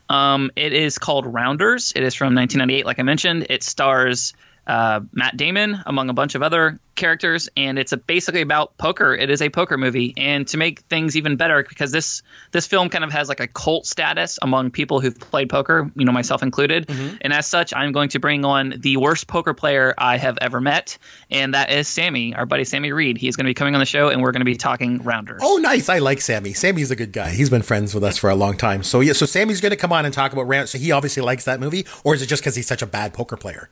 [0.08, 1.92] Um, it is called Rounders.
[1.96, 3.48] It is from 1998, like I mentioned.
[3.50, 4.34] It stars
[4.68, 9.14] uh, Matt Damon among a bunch of other characters, and it's a, basically about poker.
[9.14, 12.90] It is a poker movie, and to make things even better, because this this film
[12.90, 16.42] kind of has like a cult status among people who've played poker, you know, myself
[16.42, 16.90] included.
[17.22, 20.62] And as such, I'm going to bring on the worst poker player I have ever
[20.62, 20.98] met,
[21.30, 23.18] and that is Sammy, our buddy Sammy Reed.
[23.18, 25.42] He's going to be coming on the show, and we're going to be talking rounders.
[25.44, 25.90] Oh, nice.
[25.90, 26.54] I like Sammy.
[26.54, 27.32] Sammy's a good guy.
[27.32, 28.84] He's been friends with us for a long time.
[28.84, 30.70] So yeah, so Sammy's going to come on and talk about round.
[30.70, 33.14] So he obviously likes that movie, or is it just because he's such a bad
[33.14, 33.70] poker player?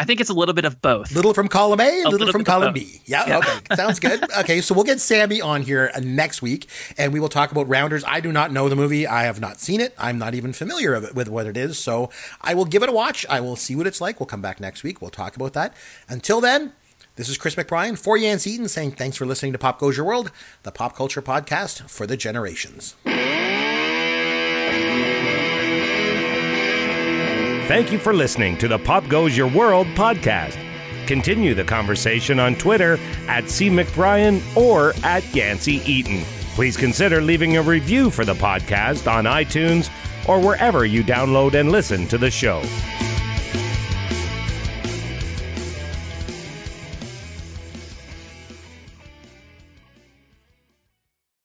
[0.00, 1.12] I think it's a little bit of both.
[1.12, 2.72] Little from column A, a little, little from column.
[2.72, 3.00] B.
[3.04, 3.38] Yeah, Yeah.
[3.38, 3.60] okay.
[3.74, 4.22] Sounds good.
[4.38, 7.68] Okay, so we'll get Sammy on here uh, next week, and we will talk about
[7.68, 8.04] Rounders.
[8.06, 9.06] I do not know the movie.
[9.08, 9.94] I have not seen it.
[9.98, 11.78] I'm not even familiar it, with what it is.
[11.78, 13.26] So I will give it a watch.
[13.28, 14.20] I will see what it's like.
[14.20, 15.00] We'll come back next week.
[15.02, 15.74] We'll talk about that.
[16.08, 16.72] Until then,
[17.16, 20.06] this is Chris McBrien for Yancey Eaton saying thanks for listening to Pop Goes Your
[20.06, 20.30] World,
[20.62, 22.94] the pop culture podcast for the generations.
[27.68, 30.56] Thank you for listening to the Pop Goes Your World podcast.
[31.06, 32.98] Continue the conversation on Twitter
[33.28, 33.68] at C.
[33.68, 36.22] McBrien or at Yancey Eaton.
[36.54, 39.90] Please consider leaving a review for the podcast on iTunes
[40.26, 42.62] or wherever you download and listen to the show.